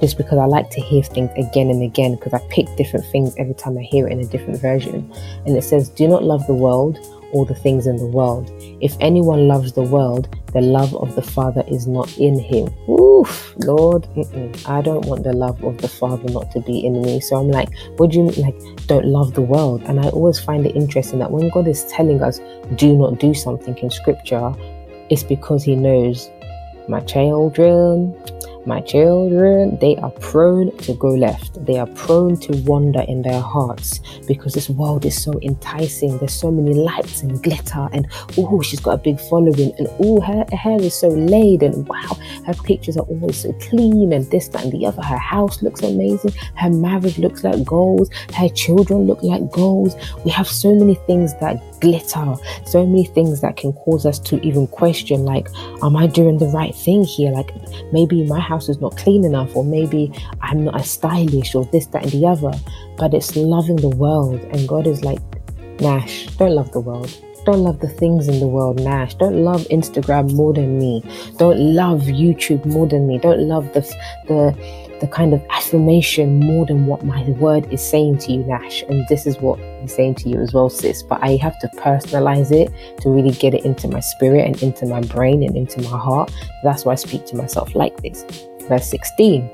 just 0.00 0.16
because 0.16 0.38
I 0.38 0.46
like 0.46 0.70
to 0.70 0.80
hear 0.80 1.02
things 1.02 1.30
again 1.36 1.70
and 1.70 1.82
again 1.82 2.14
because 2.16 2.32
I 2.32 2.40
pick 2.48 2.66
different 2.76 3.06
things 3.06 3.34
every 3.38 3.54
time 3.54 3.76
I 3.76 3.82
hear 3.82 4.06
it 4.06 4.12
in 4.12 4.20
a 4.20 4.26
different 4.26 4.60
version. 4.60 5.12
And 5.46 5.56
it 5.56 5.62
says, 5.62 5.88
Do 5.88 6.08
not 6.08 6.24
love 6.24 6.46
the 6.46 6.54
world 6.54 6.98
or 7.32 7.46
the 7.46 7.54
things 7.54 7.86
in 7.86 7.96
the 7.96 8.06
world. 8.06 8.50
If 8.80 8.96
anyone 9.00 9.46
loves 9.46 9.72
the 9.72 9.82
world, 9.82 10.34
the 10.52 10.60
love 10.60 10.94
of 10.96 11.14
the 11.14 11.22
Father 11.22 11.62
is 11.68 11.86
not 11.86 12.16
in 12.18 12.38
him. 12.38 12.68
Oof, 12.88 13.54
Lord, 13.58 14.08
I 14.66 14.80
don't 14.80 15.06
want 15.06 15.24
the 15.24 15.32
love 15.32 15.62
of 15.62 15.78
the 15.78 15.88
Father 15.88 16.28
not 16.32 16.50
to 16.52 16.60
be 16.60 16.84
in 16.84 17.02
me. 17.02 17.20
So 17.20 17.36
I'm 17.36 17.48
like, 17.48 17.68
what 17.96 18.10
do 18.10 18.18
you 18.18 18.24
mean? 18.24 18.40
Like, 18.40 18.86
don't 18.86 19.06
love 19.06 19.34
the 19.34 19.42
world. 19.42 19.82
And 19.84 20.00
I 20.00 20.08
always 20.08 20.40
find 20.40 20.66
it 20.66 20.74
interesting 20.74 21.18
that 21.20 21.30
when 21.30 21.48
God 21.50 21.68
is 21.68 21.84
telling 21.84 22.22
us, 22.22 22.40
do 22.74 22.96
not 22.96 23.20
do 23.20 23.34
something 23.34 23.76
in 23.78 23.90
scripture, 23.90 24.52
it's 25.08 25.22
because 25.22 25.62
He 25.62 25.76
knows 25.76 26.30
my 26.88 27.00
children, 27.00 28.16
my 28.70 28.80
children, 28.80 29.76
they 29.80 29.96
are 29.96 30.12
prone 30.12 30.74
to 30.78 30.94
go 30.94 31.08
left. 31.08 31.62
They 31.66 31.76
are 31.76 31.88
prone 31.88 32.36
to 32.38 32.56
wander 32.62 33.00
in 33.00 33.22
their 33.22 33.40
hearts 33.40 33.98
because 34.28 34.54
this 34.54 34.70
world 34.70 35.04
is 35.04 35.20
so 35.20 35.32
enticing. 35.42 36.16
There's 36.18 36.32
so 36.32 36.52
many 36.52 36.72
lights 36.72 37.22
and 37.22 37.42
glitter, 37.42 37.88
and 37.92 38.06
oh, 38.38 38.62
she's 38.62 38.78
got 38.78 38.94
a 38.94 38.98
big 38.98 39.18
following, 39.28 39.72
and 39.76 39.88
oh, 39.98 40.20
her, 40.20 40.44
hair 40.56 40.80
is 40.80 40.94
so 40.94 41.08
laid, 41.08 41.64
and 41.64 41.86
wow, 41.88 42.16
her 42.46 42.54
pictures 42.54 42.96
are 42.96 43.06
always 43.06 43.42
so 43.42 43.52
clean, 43.54 44.12
and 44.12 44.30
this, 44.30 44.46
that, 44.48 44.62
and 44.62 44.72
the 44.72 44.86
other. 44.86 45.02
Her 45.02 45.18
house 45.18 45.62
looks 45.62 45.82
amazing. 45.82 46.32
Her 46.54 46.70
marriage 46.70 47.18
looks 47.18 47.42
like 47.42 47.64
goals. 47.64 48.08
Her 48.34 48.48
children 48.50 49.08
look 49.08 49.22
like 49.24 49.50
goals. 49.50 49.96
We 50.24 50.30
have 50.30 50.46
so 50.46 50.72
many 50.76 50.94
things 51.08 51.34
that 51.40 51.60
glitter, 51.80 52.34
so 52.66 52.86
many 52.86 53.04
things 53.04 53.40
that 53.40 53.56
can 53.56 53.72
cause 53.72 54.06
us 54.06 54.18
to 54.20 54.40
even 54.46 54.66
question, 54.66 55.24
like, 55.24 55.48
am 55.82 55.96
I 55.96 56.06
doing 56.06 56.38
the 56.38 56.48
right 56.48 56.74
thing 56.74 57.04
here? 57.04 57.30
Like, 57.32 57.52
maybe 57.92 58.24
my 58.24 58.40
house 58.40 58.68
is 58.68 58.80
not 58.80 58.96
clean 58.96 59.24
enough, 59.24 59.54
or 59.56 59.64
maybe 59.64 60.12
I'm 60.40 60.64
not 60.64 60.80
as 60.80 60.90
stylish, 60.90 61.54
or 61.54 61.64
this, 61.66 61.86
that, 61.86 62.04
and 62.04 62.12
the 62.12 62.26
other. 62.26 62.52
But 62.96 63.14
it's 63.14 63.36
loving 63.36 63.76
the 63.76 63.88
world, 63.88 64.40
and 64.52 64.68
God 64.68 64.86
is 64.86 65.04
like, 65.04 65.20
Nash, 65.80 66.26
don't 66.36 66.54
love 66.54 66.70
the 66.72 66.80
world. 66.80 67.16
Don't 67.46 67.60
love 67.60 67.80
the 67.80 67.88
things 67.88 68.28
in 68.28 68.38
the 68.38 68.46
world, 68.46 68.80
Nash. 68.80 69.14
Don't 69.14 69.42
love 69.42 69.62
Instagram 69.68 70.34
more 70.34 70.52
than 70.52 70.78
me. 70.78 71.02
Don't 71.38 71.58
love 71.58 72.02
YouTube 72.02 72.66
more 72.66 72.86
than 72.86 73.06
me. 73.06 73.18
Don't 73.18 73.40
love 73.48 73.72
the 73.72 73.80
the 74.28 74.89
the 75.00 75.08
kind 75.08 75.32
of 75.32 75.42
affirmation 75.50 76.40
more 76.40 76.66
than 76.66 76.86
what 76.86 77.04
my 77.04 77.22
word 77.30 77.72
is 77.72 77.82
saying 77.82 78.18
to 78.18 78.32
you, 78.32 78.44
Nash. 78.44 78.82
And 78.82 79.06
this 79.08 79.26
is 79.26 79.38
what 79.38 79.58
he's 79.80 79.94
saying 79.94 80.16
to 80.16 80.28
you 80.28 80.40
as 80.40 80.52
well, 80.52 80.68
sis. 80.68 81.02
But 81.02 81.22
I 81.22 81.36
have 81.36 81.58
to 81.60 81.68
personalize 81.76 82.52
it 82.52 82.70
to 83.00 83.10
really 83.10 83.32
get 83.32 83.54
it 83.54 83.64
into 83.64 83.88
my 83.88 84.00
spirit 84.00 84.46
and 84.46 84.62
into 84.62 84.86
my 84.86 85.00
brain 85.00 85.42
and 85.42 85.56
into 85.56 85.80
my 85.82 85.98
heart. 85.98 86.32
That's 86.62 86.84
why 86.84 86.92
I 86.92 86.96
speak 86.96 87.26
to 87.26 87.36
myself 87.36 87.74
like 87.74 87.96
this. 88.02 88.24
Verse 88.68 88.86
16 88.88 89.50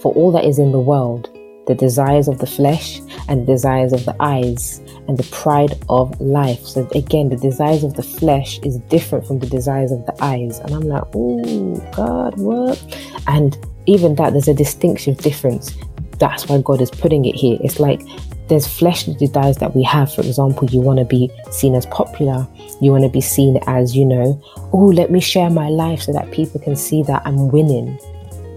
For 0.00 0.14
all 0.14 0.30
that 0.32 0.44
is 0.44 0.58
in 0.58 0.72
the 0.72 0.80
world, 0.80 1.28
the 1.66 1.74
desires 1.74 2.28
of 2.28 2.38
the 2.38 2.46
flesh 2.46 3.00
and 3.28 3.42
the 3.42 3.46
desires 3.46 3.92
of 3.92 4.04
the 4.04 4.14
eyes 4.20 4.80
and 5.08 5.18
the 5.18 5.28
pride 5.32 5.74
of 5.88 6.18
life. 6.20 6.64
So 6.64 6.88
again, 6.94 7.28
the 7.28 7.36
desires 7.36 7.82
of 7.82 7.94
the 7.94 8.02
flesh 8.02 8.60
is 8.60 8.78
different 8.88 9.26
from 9.26 9.40
the 9.40 9.46
desires 9.46 9.90
of 9.90 10.06
the 10.06 10.14
eyes. 10.22 10.60
And 10.60 10.72
I'm 10.72 10.82
like, 10.82 11.04
oh 11.14 11.74
God, 11.94 12.38
what? 12.38 12.80
And 13.26 13.58
even 13.86 14.14
that, 14.16 14.32
there's 14.32 14.48
a 14.48 14.54
distinctive 14.54 15.18
difference. 15.18 15.76
That's 16.18 16.48
why 16.48 16.60
God 16.62 16.80
is 16.80 16.90
putting 16.90 17.24
it 17.24 17.34
here. 17.34 17.58
It's 17.62 17.78
like 17.78 18.00
there's 18.48 18.66
fleshly 18.66 19.14
desires 19.14 19.56
that 19.58 19.74
we 19.74 19.82
have. 19.82 20.12
For 20.12 20.22
example, 20.22 20.68
you 20.68 20.80
want 20.80 20.98
to 20.98 21.04
be 21.04 21.30
seen 21.50 21.74
as 21.74 21.86
popular. 21.86 22.46
You 22.80 22.90
want 22.90 23.04
to 23.04 23.10
be 23.10 23.20
seen 23.20 23.58
as, 23.66 23.96
you 23.96 24.04
know, 24.04 24.40
oh, 24.72 24.86
let 24.86 25.10
me 25.10 25.20
share 25.20 25.50
my 25.50 25.68
life 25.68 26.02
so 26.02 26.12
that 26.12 26.30
people 26.30 26.60
can 26.60 26.76
see 26.76 27.02
that 27.04 27.22
I'm 27.24 27.48
winning. 27.48 27.98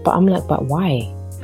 But 0.04 0.12
I'm 0.12 0.26
like, 0.26 0.46
but 0.46 0.66
why? 0.66 1.00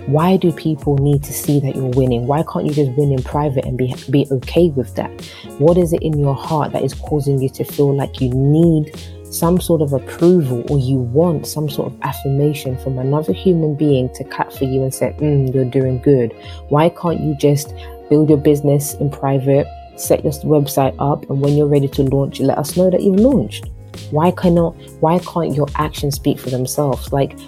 Why 0.07 0.37
do 0.37 0.53
people 0.53 0.97
need 0.99 1.25
to 1.25 1.33
see 1.33 1.59
that 1.61 1.75
you're 1.75 1.91
winning? 1.91 2.29
Why 2.29 2.45
can't 2.45 2.65
you 2.65 2.73
just 2.73 2.93
win 2.93 3.11
in 3.11 3.23
private 3.25 3.65
and 3.65 3.77
be 3.77 3.93
be 4.09 4.27
okay 4.31 4.71
with 4.71 4.95
that? 4.95 5.11
What 5.59 5.77
is 5.77 5.93
it 5.93 6.01
in 6.03 6.17
your 6.17 6.35
heart 6.35 6.73
that 6.73 6.85
is 6.85 6.95
causing 6.95 7.43
you 7.43 7.49
to 7.51 7.65
feel 7.65 7.95
like 7.95 8.21
you 8.21 8.31
need 8.31 8.97
some 9.39 9.61
sort 9.61 9.83
of 9.83 9.93
approval 9.93 10.65
or 10.71 10.79
you 10.79 10.99
want 10.99 11.47
some 11.47 11.69
sort 11.69 11.93
of 11.93 12.01
affirmation 12.03 12.77
from 12.79 12.99
another 12.99 13.33
human 13.33 13.75
being 13.75 14.13
to 14.15 14.25
clap 14.25 14.53
for 14.53 14.65
you 14.65 14.83
and 14.83 14.93
say, 14.93 15.15
mm, 15.19 15.53
you're 15.55 15.65
doing 15.65 16.01
good. 16.01 16.33
Why 16.69 16.89
can't 16.89 17.21
you 17.21 17.35
just 17.37 17.75
build 18.09 18.29
your 18.29 18.39
business 18.39 18.95
in 18.95 19.11
private, 19.11 19.67
set 19.97 20.25
your 20.25 20.33
website 20.33 20.95
up, 20.99 21.29
and 21.29 21.41
when 21.41 21.57
you're 21.57 21.67
ready 21.67 21.89
to 21.89 22.03
launch, 22.03 22.41
let 22.41 22.59
us 22.59 22.77
know 22.77 22.91
that 22.91 23.03
you've 23.03 23.21
launched? 23.21 23.69
Why 24.11 24.31
cannot 24.31 24.77
why 25.01 25.19
can't 25.21 25.55
your 25.55 25.69
actions 25.77 26.17
speak 26.17 26.39
for 26.39 26.51
themselves? 26.51 27.13
Like 27.13 27.39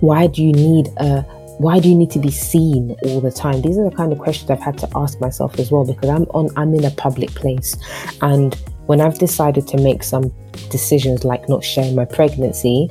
why 0.00 0.26
do 0.26 0.42
you 0.42 0.52
need 0.52 0.88
a 0.98 1.22
why 1.58 1.80
do 1.80 1.88
you 1.88 1.94
need 1.94 2.10
to 2.10 2.18
be 2.18 2.30
seen 2.30 2.94
all 3.04 3.20
the 3.20 3.30
time 3.30 3.62
these 3.62 3.78
are 3.78 3.88
the 3.88 3.96
kind 3.96 4.12
of 4.12 4.18
questions 4.18 4.50
i've 4.50 4.60
had 4.60 4.76
to 4.76 4.88
ask 4.94 5.20
myself 5.20 5.58
as 5.58 5.70
well 5.70 5.86
because 5.86 6.10
i'm 6.10 6.24
on 6.34 6.50
i'm 6.56 6.74
in 6.74 6.84
a 6.84 6.90
public 6.90 7.30
place 7.30 7.76
and 8.20 8.62
when 8.86 9.00
i've 9.00 9.18
decided 9.18 9.66
to 9.66 9.76
make 9.78 10.02
some 10.02 10.32
decisions 10.70 11.24
like 11.24 11.48
not 11.48 11.62
sharing 11.62 11.94
my 11.94 12.04
pregnancy 12.04 12.88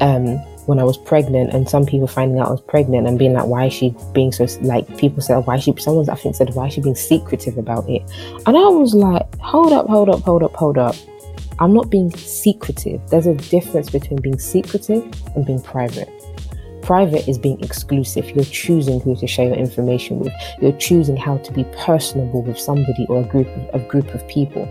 um, 0.00 0.38
when 0.66 0.80
I 0.80 0.84
was 0.84 0.98
pregnant 0.98 1.54
and 1.54 1.68
some 1.68 1.86
people 1.86 2.06
finding 2.06 2.38
out 2.38 2.48
I 2.48 2.50
was 2.50 2.60
pregnant 2.60 3.06
and 3.06 3.18
being 3.18 3.32
like, 3.32 3.46
why 3.46 3.66
is 3.66 3.72
she 3.72 3.94
being 4.12 4.32
so, 4.32 4.46
like, 4.62 4.98
people 4.98 5.22
said, 5.22 5.38
why 5.46 5.58
she, 5.58 5.72
someone 5.78 6.08
I 6.10 6.16
think 6.16 6.34
said, 6.34 6.54
why 6.54 6.66
is 6.66 6.74
she 6.74 6.80
being 6.80 6.96
secretive 6.96 7.56
about 7.56 7.88
it? 7.88 8.02
And 8.46 8.56
I 8.56 8.68
was 8.68 8.94
like, 8.94 9.38
hold 9.38 9.72
up, 9.72 9.86
hold 9.86 10.08
up, 10.08 10.20
hold 10.22 10.42
up, 10.42 10.54
hold 10.54 10.76
up. 10.76 10.96
I'm 11.58 11.72
not 11.72 11.88
being 11.88 12.10
secretive. 12.10 13.00
There's 13.08 13.26
a 13.26 13.34
difference 13.34 13.90
between 13.90 14.20
being 14.20 14.38
secretive 14.38 15.02
and 15.34 15.46
being 15.46 15.62
private. 15.62 16.10
Private 16.82 17.26
is 17.28 17.38
being 17.38 17.62
exclusive. 17.62 18.28
You're 18.30 18.44
choosing 18.44 19.00
who 19.00 19.16
to 19.16 19.26
share 19.26 19.46
your 19.46 19.56
information 19.56 20.18
with. 20.18 20.32
You're 20.60 20.76
choosing 20.76 21.16
how 21.16 21.38
to 21.38 21.52
be 21.52 21.64
personable 21.78 22.42
with 22.42 22.58
somebody 22.58 23.06
or 23.08 23.20
a 23.20 23.24
group 23.24 23.48
of, 23.48 23.80
a 23.80 23.84
group 23.86 24.12
of 24.14 24.26
people 24.28 24.68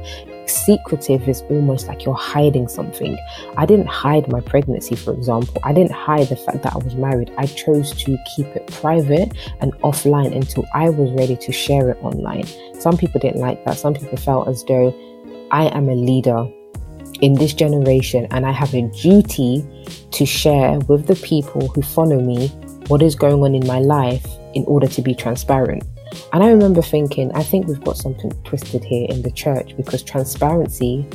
secretive 0.47 1.27
is 1.27 1.41
almost 1.49 1.87
like 1.87 2.05
you're 2.05 2.15
hiding 2.15 2.67
something. 2.67 3.17
I 3.57 3.65
didn't 3.65 3.87
hide 3.87 4.31
my 4.31 4.41
pregnancy, 4.41 4.95
for 4.95 5.13
example. 5.13 5.61
I 5.63 5.73
didn't 5.73 5.91
hide 5.91 6.27
the 6.27 6.35
fact 6.35 6.63
that 6.63 6.73
I 6.73 6.77
was 6.77 6.95
married. 6.95 7.31
I 7.37 7.45
chose 7.45 7.91
to 8.03 8.17
keep 8.35 8.47
it 8.47 8.67
private 8.67 9.33
and 9.61 9.73
offline 9.81 10.35
until 10.35 10.65
I 10.73 10.89
was 10.89 11.11
ready 11.11 11.35
to 11.37 11.51
share 11.51 11.89
it 11.89 11.97
online. 12.01 12.45
Some 12.79 12.97
people 12.97 13.19
didn't 13.19 13.41
like 13.41 13.63
that. 13.65 13.77
Some 13.77 13.93
people 13.93 14.17
felt 14.17 14.47
as 14.47 14.63
though 14.63 14.93
I 15.51 15.65
am 15.67 15.89
a 15.89 15.95
leader 15.95 16.47
in 17.21 17.33
this 17.35 17.53
generation 17.53 18.27
and 18.31 18.45
I 18.45 18.51
have 18.51 18.73
a 18.73 18.81
duty 18.89 19.65
to 20.11 20.25
share 20.25 20.79
with 20.87 21.07
the 21.07 21.15
people 21.15 21.67
who 21.69 21.81
follow 21.81 22.19
me 22.19 22.49
what 22.87 23.01
is 23.01 23.15
going 23.15 23.41
on 23.41 23.55
in 23.55 23.65
my 23.65 23.79
life 23.79 24.25
in 24.53 24.63
order 24.65 24.87
to 24.87 25.01
be 25.01 25.15
transparent. 25.15 25.83
And 26.33 26.43
I 26.43 26.49
remember 26.49 26.81
thinking, 26.81 27.31
I 27.33 27.43
think 27.43 27.67
we've 27.67 27.83
got 27.83 27.97
something 27.97 28.31
twisted 28.43 28.83
here 28.83 29.07
in 29.09 29.21
the 29.21 29.31
church 29.31 29.75
because 29.77 30.03
transparency 30.03 31.07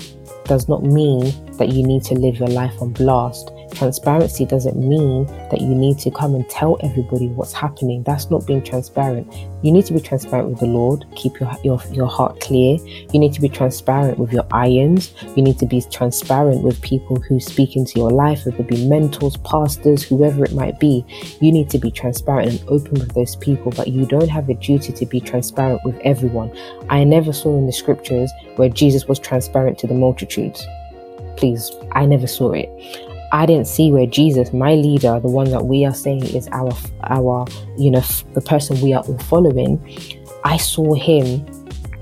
does 0.44 0.68
not 0.68 0.82
mean 0.82 1.32
that 1.56 1.68
you 1.68 1.86
need 1.86 2.04
to 2.04 2.14
live 2.14 2.36
your 2.36 2.48
life 2.48 2.80
on 2.80 2.92
blast. 2.92 3.50
Transparency 3.72 4.44
doesn't 4.44 4.76
mean 4.76 5.26
that 5.50 5.60
you 5.60 5.68
need 5.68 5.98
to 6.00 6.10
come 6.10 6.34
and 6.34 6.48
tell 6.48 6.76
everybody 6.82 7.28
what's 7.28 7.52
happening. 7.52 8.02
That's 8.02 8.30
not 8.30 8.46
being 8.46 8.62
transparent. 8.62 9.32
You 9.62 9.72
need 9.72 9.86
to 9.86 9.92
be 9.92 10.00
transparent 10.00 10.48
with 10.50 10.60
the 10.60 10.66
Lord. 10.66 11.04
Keep 11.16 11.40
your, 11.40 11.50
your, 11.64 11.80
your 11.92 12.06
heart 12.06 12.40
clear. 12.40 12.78
You 13.12 13.20
need 13.20 13.32
to 13.34 13.40
be 13.40 13.48
transparent 13.48 14.18
with 14.18 14.32
your 14.32 14.46
irons. 14.50 15.12
You 15.36 15.42
need 15.42 15.58
to 15.58 15.66
be 15.66 15.82
transparent 15.90 16.62
with 16.62 16.80
people 16.82 17.16
who 17.20 17.40
speak 17.40 17.76
into 17.76 17.98
your 17.98 18.10
life, 18.10 18.44
whether 18.44 18.58
it 18.58 18.68
be 18.68 18.86
mentors, 18.86 19.36
pastors, 19.38 20.02
whoever 20.02 20.44
it 20.44 20.52
might 20.52 20.78
be. 20.78 21.04
You 21.40 21.52
need 21.52 21.70
to 21.70 21.78
be 21.78 21.90
transparent 21.90 22.50
and 22.50 22.68
open 22.68 22.94
with 22.94 23.14
those 23.14 23.36
people, 23.36 23.72
but 23.72 23.88
you 23.88 24.06
don't 24.06 24.28
have 24.28 24.48
a 24.48 24.54
duty 24.54 24.92
to 24.92 25.06
be 25.06 25.20
transparent 25.20 25.80
with 25.84 25.98
everyone. 26.04 26.50
I 26.88 27.04
never 27.04 27.32
saw 27.32 27.56
in 27.56 27.66
the 27.66 27.72
scriptures 27.72 28.30
where 28.56 28.68
Jesus 28.68 29.06
was 29.06 29.18
transparent 29.18 29.78
to 29.78 29.86
the 29.86 29.94
multitudes. 29.94 30.66
Please, 31.36 31.70
I 31.92 32.06
never 32.06 32.26
saw 32.26 32.52
it. 32.52 32.68
I 33.32 33.46
didn't 33.46 33.66
see 33.66 33.92
where 33.92 34.06
Jesus, 34.06 34.52
my 34.52 34.74
leader, 34.74 35.20
the 35.20 35.28
one 35.28 35.50
that 35.50 35.64
we 35.66 35.84
are 35.84 35.94
saying 35.94 36.24
is 36.24 36.48
our 36.52 36.72
our 37.04 37.46
you 37.78 37.90
know 37.90 38.02
the 38.34 38.40
person 38.40 38.80
we 38.80 38.92
are 38.92 39.02
all 39.04 39.18
following, 39.18 39.78
I 40.44 40.56
saw 40.56 40.94
him 40.94 41.46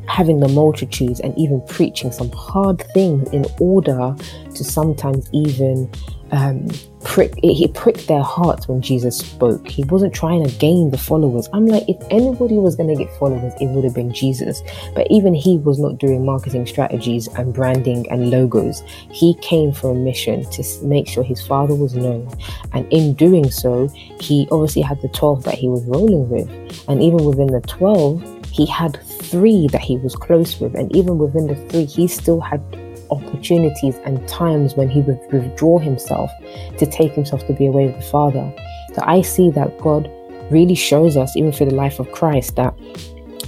having 0.06 0.40
the 0.40 0.48
multitudes 0.48 1.20
and 1.20 1.36
even 1.38 1.60
preaching 1.68 2.10
some 2.10 2.30
hard 2.32 2.82
things 2.94 3.28
in 3.30 3.44
order 3.60 4.16
to 4.54 4.64
sometimes 4.64 5.28
even 5.32 5.90
um, 6.32 6.68
prick 7.04 7.34
he 7.42 7.68
pricked 7.68 8.08
their 8.08 8.22
hearts 8.22 8.68
when 8.68 8.80
Jesus 8.80 9.18
spoke. 9.18 9.66
He 9.68 9.84
wasn't 9.84 10.14
trying 10.14 10.44
to 10.44 10.54
gain 10.56 10.90
the 10.90 10.98
followers. 10.98 11.48
I'm 11.52 11.66
like, 11.66 11.88
if 11.88 11.96
anybody 12.10 12.56
was 12.56 12.76
going 12.76 12.88
to 12.88 13.04
get 13.04 13.14
followers, 13.18 13.52
it 13.60 13.66
would 13.66 13.84
have 13.84 13.94
been 13.94 14.12
Jesus. 14.12 14.62
But 14.94 15.06
even 15.10 15.34
he 15.34 15.58
was 15.58 15.78
not 15.78 15.98
doing 15.98 16.24
marketing 16.24 16.66
strategies 16.66 17.28
and 17.28 17.54
branding 17.54 18.10
and 18.10 18.30
logos. 18.30 18.82
He 19.10 19.34
came 19.34 19.72
for 19.72 19.92
a 19.92 19.94
mission 19.94 20.48
to 20.50 20.64
make 20.82 21.08
sure 21.08 21.22
his 21.22 21.44
father 21.46 21.74
was 21.74 21.94
known. 21.94 22.28
And 22.72 22.90
in 22.92 23.14
doing 23.14 23.50
so, 23.50 23.88
he 24.20 24.48
obviously 24.50 24.82
had 24.82 25.00
the 25.02 25.08
12 25.08 25.44
that 25.44 25.54
he 25.54 25.68
was 25.68 25.84
rolling 25.84 26.28
with. 26.28 26.48
And 26.88 27.02
even 27.02 27.24
within 27.24 27.48
the 27.48 27.60
12, 27.62 28.50
he 28.50 28.66
had 28.66 29.00
three 29.04 29.68
that 29.68 29.80
he 29.80 29.96
was 29.98 30.16
close 30.16 30.60
with. 30.60 30.74
And 30.74 30.94
even 30.94 31.18
within 31.18 31.46
the 31.46 31.54
three, 31.68 31.84
he 31.84 32.08
still 32.08 32.40
had 32.40 32.60
opportunities 33.10 33.96
and 34.04 34.26
times 34.28 34.74
when 34.74 34.88
he 34.88 35.00
would 35.02 35.20
withdraw 35.32 35.78
himself 35.78 36.30
to 36.78 36.86
take 36.86 37.12
himself 37.12 37.46
to 37.46 37.52
be 37.52 37.66
away 37.66 37.86
with 37.86 37.96
the 37.96 38.02
Father. 38.02 38.52
So 38.94 39.02
I 39.04 39.22
see 39.22 39.50
that 39.52 39.78
God 39.78 40.10
really 40.50 40.74
shows 40.74 41.16
us, 41.16 41.36
even 41.36 41.52
through 41.52 41.70
the 41.70 41.74
life 41.74 42.00
of 42.00 42.10
Christ, 42.12 42.56
that 42.56 42.74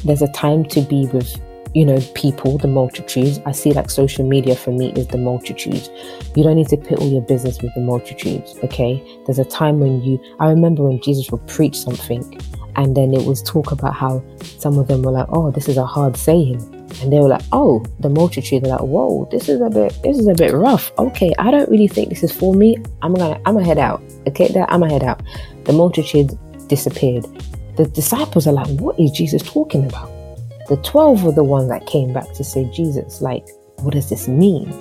there's 0.05 0.23
a 0.23 0.33
time 0.33 0.65
to 0.67 0.81
be 0.83 1.07
with 1.07 1.41
you 1.73 1.85
know 1.85 2.01
people 2.15 2.59
the 2.59 2.67
multitudes. 2.67 3.39
I 3.47 3.53
see 3.53 3.73
like 3.73 3.91
social 3.91 4.27
media 4.27 4.57
for 4.57 4.73
me 4.73 4.93
is 4.93 5.07
the 5.07 5.19
multitudes. 5.19 5.89
You 6.35 6.43
don't 6.43 6.57
need 6.57 6.69
to 6.69 6.77
put 6.77 6.99
all 6.99 7.09
your 7.09 7.23
business 7.23 7.63
with 7.63 7.73
the 7.75 7.81
multitudes 7.81 8.57
okay? 8.65 9.21
There's 9.27 9.39
a 9.39 9.45
time 9.45 9.79
when 9.81 10.03
you 10.03 10.19
i 10.41 10.49
remember 10.49 10.83
when 10.83 11.01
jesus 11.01 11.31
would 11.31 11.47
preach 11.47 11.77
something 11.77 12.41
and 12.77 12.97
then 12.97 13.13
it 13.13 13.25
was 13.25 13.43
talk 13.43 13.73
about 13.73 13.95
how 13.95 14.23
some 14.59 14.79
of 14.79 14.89
them 14.89 15.03
were 15.03 15.13
like 15.13 15.27
oh 15.31 15.51
this 15.51 15.69
is 15.69 15.77
a 15.77 15.85
hard 15.85 16.17
saying 16.17 16.59
and 17.01 17.13
they 17.13 17.19
were 17.19 17.29
like, 17.29 17.43
"Oh, 17.53 17.85
the 18.01 18.09
multitude." 18.09 18.63
They're 18.63 18.73
like, 18.73 18.81
"Whoa, 18.81 19.29
this 19.31 19.49
is 19.49 19.61
a 19.61 19.71
bit, 19.71 19.97
this 20.03 20.19
is 20.19 20.27
a 20.27 20.35
bit 20.35 20.53
rough." 20.53 20.93
Okay, 20.99 21.33
I 21.39 21.51
don't 21.51 21.71
really 21.71 21.89
think 21.89 22.09
this 22.11 22.23
is 22.23 22.33
for 22.33 22.55
me. 22.55 22.77
I'm 23.03 23.15
gonna, 23.15 23.41
I'm 23.47 23.55
gonna 23.55 23.65
head 23.65 23.79
out. 23.79 24.03
Okay, 24.29 24.49
that 24.49 24.73
I'm 24.73 24.81
gonna 24.81 24.93
head 24.93 25.05
out. 25.05 25.23
The 25.65 25.73
multitude 25.73 26.39
disappeared. 26.69 27.27
The 27.77 27.87
disciples 27.87 28.47
are 28.47 28.53
like, 28.53 28.69
"What 28.81 28.99
is 28.99 29.11
Jesus 29.11 29.43
talking 29.43 29.87
about?" 29.87 30.11
The 30.69 30.77
twelve 30.79 31.25
were 31.25 31.33
the 31.33 31.45
ones 31.45 31.69
that 31.69 31.87
came 31.87 32.13
back 32.13 32.33
to 32.35 32.45
say, 32.45 32.65
"Jesus, 32.73 33.21
like, 33.21 33.47
what 33.81 33.95
does 33.95 34.09
this 34.09 34.29
mean?" 34.29 34.73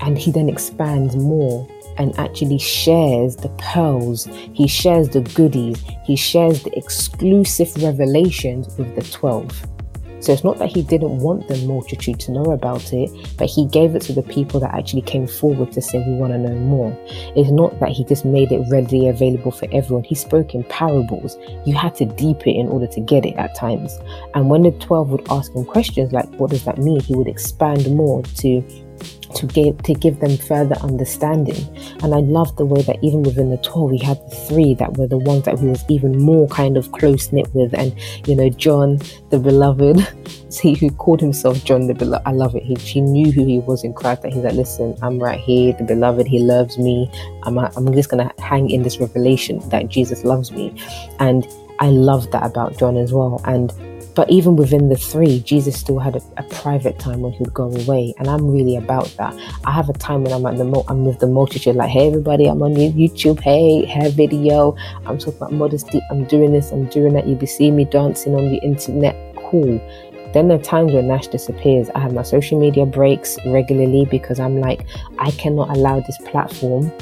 And 0.00 0.16
he 0.16 0.30
then 0.30 0.48
expands 0.48 1.14
more 1.16 1.66
and 1.98 2.18
actually 2.18 2.58
shares 2.58 3.36
the 3.36 3.50
pearls, 3.58 4.26
he 4.54 4.66
shares 4.66 5.10
the 5.10 5.20
goodies, 5.20 5.82
he 6.04 6.16
shares 6.16 6.62
the 6.62 6.76
exclusive 6.76 7.70
revelations 7.82 8.74
with 8.78 8.94
the 8.96 9.02
12. 9.02 9.69
So 10.20 10.32
it's 10.32 10.44
not 10.44 10.58
that 10.58 10.68
he 10.68 10.82
didn't 10.82 11.18
want 11.18 11.48
the 11.48 11.56
multitude 11.66 12.20
to 12.20 12.32
know 12.32 12.44
about 12.52 12.92
it, 12.92 13.10
but 13.38 13.48
he 13.48 13.66
gave 13.66 13.94
it 13.94 14.02
to 14.02 14.12
the 14.12 14.22
people 14.22 14.60
that 14.60 14.74
actually 14.74 15.02
came 15.02 15.26
forward 15.26 15.72
to 15.72 15.80
say, 15.80 15.98
We 16.06 16.14
want 16.14 16.32
to 16.32 16.38
know 16.38 16.54
more. 16.54 16.96
It's 17.36 17.50
not 17.50 17.78
that 17.80 17.90
he 17.90 18.04
just 18.04 18.24
made 18.24 18.52
it 18.52 18.62
readily 18.70 19.08
available 19.08 19.50
for 19.50 19.66
everyone. 19.72 20.04
He 20.04 20.14
spoke 20.14 20.54
in 20.54 20.64
parables. 20.64 21.38
You 21.64 21.74
had 21.74 21.94
to 21.96 22.04
deep 22.04 22.46
it 22.46 22.52
in 22.52 22.68
order 22.68 22.86
to 22.88 23.00
get 23.00 23.24
it 23.24 23.36
at 23.36 23.54
times. 23.54 23.98
And 24.34 24.50
when 24.50 24.62
the 24.62 24.72
12 24.72 25.10
would 25.10 25.30
ask 25.30 25.52
him 25.52 25.64
questions 25.64 26.12
like, 26.12 26.28
What 26.36 26.50
does 26.50 26.64
that 26.64 26.78
mean? 26.78 27.00
He 27.00 27.14
would 27.14 27.28
expand 27.28 27.90
more 27.94 28.22
to 28.22 28.62
to 29.34 29.46
give 29.46 29.82
to 29.82 29.94
give 29.94 30.20
them 30.20 30.36
further 30.36 30.76
understanding. 30.76 31.56
And 32.02 32.14
I 32.14 32.18
love 32.18 32.54
the 32.56 32.66
way 32.66 32.82
that 32.82 33.02
even 33.02 33.22
within 33.22 33.50
the 33.50 33.56
tour 33.58 33.88
we 33.88 33.98
had 33.98 34.18
the 34.30 34.36
three 34.48 34.74
that 34.74 34.96
were 34.96 35.06
the 35.06 35.18
ones 35.18 35.44
that 35.44 35.58
he 35.58 35.66
was 35.66 35.84
even 35.88 36.18
more 36.18 36.48
kind 36.48 36.76
of 36.76 36.90
close 36.92 37.32
knit 37.32 37.48
with. 37.54 37.72
And 37.74 37.94
you 38.26 38.34
know, 38.34 38.48
John 38.48 38.98
the 39.30 39.38
beloved, 39.38 40.06
he 40.60 40.74
who 40.74 40.90
called 40.90 41.20
himself 41.20 41.64
John 41.64 41.86
the 41.86 41.94
beloved. 41.94 42.26
I 42.26 42.32
love 42.32 42.54
it. 42.54 42.62
He 42.62 42.76
she 42.76 43.00
knew 43.00 43.30
who 43.30 43.44
he 43.44 43.58
was 43.60 43.84
in 43.84 43.94
Christ. 43.94 44.22
That 44.22 44.32
he's 44.32 44.44
like, 44.44 44.54
listen, 44.54 44.96
I'm 45.02 45.18
right 45.18 45.40
here, 45.40 45.72
the 45.72 45.84
beloved. 45.84 46.26
He 46.26 46.40
loves 46.40 46.78
me. 46.78 47.10
I'm 47.44 47.58
I'm 47.58 47.92
just 47.94 48.10
gonna 48.10 48.32
hang 48.38 48.70
in 48.70 48.82
this 48.82 48.98
revelation 48.98 49.60
that 49.70 49.88
Jesus 49.88 50.24
loves 50.24 50.50
me, 50.52 50.74
and 51.18 51.46
I 51.78 51.90
love 51.90 52.30
that 52.32 52.44
about 52.44 52.78
John 52.78 52.96
as 52.96 53.12
well. 53.12 53.40
And 53.44 53.72
but 54.20 54.28
even 54.28 54.54
within 54.54 54.90
the 54.90 54.96
three, 54.96 55.40
Jesus 55.40 55.80
still 55.80 55.98
had 55.98 56.14
a, 56.14 56.20
a, 56.36 56.42
private 56.42 56.98
time 56.98 57.22
when 57.22 57.32
he 57.32 57.38
would 57.38 57.54
go 57.54 57.74
away, 57.74 58.12
and 58.18 58.28
I'm 58.28 58.50
really 58.50 58.76
about 58.76 59.06
that. 59.16 59.32
I 59.64 59.70
have 59.70 59.88
a 59.88 59.94
time 59.94 60.24
when 60.24 60.32
I'm 60.34 60.44
at 60.44 60.58
the 60.58 60.84
I'm 60.88 61.06
with 61.06 61.20
the 61.20 61.26
multitude, 61.26 61.74
like, 61.74 61.88
hey 61.88 62.08
everybody, 62.08 62.44
I'm 62.44 62.60
on 62.62 62.74
YouTube, 62.74 63.40
hey, 63.40 63.86
hair 63.86 64.10
video, 64.10 64.76
I'm 65.06 65.16
talking 65.16 65.36
about 65.36 65.52
modesty, 65.52 66.02
I'm 66.10 66.26
doing 66.26 66.52
this, 66.52 66.70
I'm 66.70 66.84
doing 66.90 67.14
that. 67.14 67.26
You 67.26 67.34
be 67.34 67.46
seeing 67.46 67.76
me 67.76 67.86
dancing 67.86 68.34
on 68.34 68.50
the 68.50 68.58
internet, 68.58 69.16
cool. 69.36 69.80
Then 70.34 70.48
there 70.48 70.58
are 70.58 70.62
times 70.62 70.92
when 70.92 71.08
Nash 71.08 71.28
disappears. 71.28 71.88
I 71.94 72.00
have 72.00 72.12
my 72.12 72.22
social 72.22 72.60
media 72.60 72.84
breaks 72.84 73.38
regularly 73.46 74.04
because 74.04 74.38
I'm 74.38 74.60
like, 74.60 74.86
I 75.18 75.30
cannot 75.30 75.74
allow 75.74 76.00
this 76.00 76.18
platform 76.26 76.92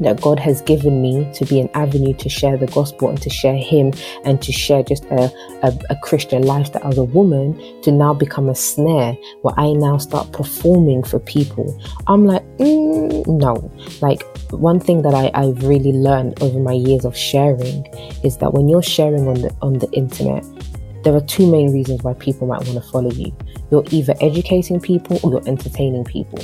that 0.00 0.20
God 0.20 0.38
has 0.38 0.60
given 0.62 1.02
me 1.02 1.30
to 1.34 1.44
be 1.44 1.60
an 1.60 1.68
avenue 1.74 2.14
to 2.14 2.28
share 2.28 2.56
the 2.56 2.66
gospel 2.66 3.08
and 3.08 3.20
to 3.22 3.30
share 3.30 3.56
Him 3.56 3.92
and 4.24 4.40
to 4.42 4.52
share 4.52 4.82
just 4.82 5.04
a, 5.06 5.32
a, 5.62 5.72
a, 5.90 5.96
Christian 5.96 6.42
lifestyle 6.42 6.86
as 6.86 6.98
a 6.98 7.04
woman 7.04 7.56
to 7.82 7.92
now 7.92 8.14
become 8.14 8.48
a 8.48 8.54
snare 8.54 9.16
where 9.42 9.54
I 9.58 9.72
now 9.72 9.98
start 9.98 10.32
performing 10.32 11.02
for 11.02 11.18
people. 11.20 11.80
I'm 12.06 12.26
like, 12.26 12.42
mm, 12.58 13.26
no. 13.26 13.70
Like, 14.00 14.22
one 14.50 14.80
thing 14.80 15.02
that 15.02 15.14
I, 15.14 15.30
I've 15.34 15.62
really 15.64 15.92
learned 15.92 16.42
over 16.42 16.58
my 16.58 16.72
years 16.72 17.04
of 17.04 17.16
sharing 17.16 17.86
is 18.22 18.38
that 18.38 18.52
when 18.52 18.68
you're 18.68 18.82
sharing 18.82 19.28
on 19.28 19.34
the 19.34 19.56
on 19.62 19.78
the 19.78 19.90
internet, 19.92 20.44
there 21.04 21.14
are 21.14 21.20
two 21.22 21.50
main 21.50 21.72
reasons 21.72 22.02
why 22.02 22.14
people 22.14 22.46
might 22.46 22.64
want 22.64 22.82
to 22.82 22.90
follow 22.90 23.10
you. 23.10 23.34
You're 23.70 23.84
either 23.90 24.14
educating 24.20 24.80
people 24.80 25.18
or 25.22 25.32
you're 25.32 25.48
entertaining 25.48 26.04
people 26.04 26.38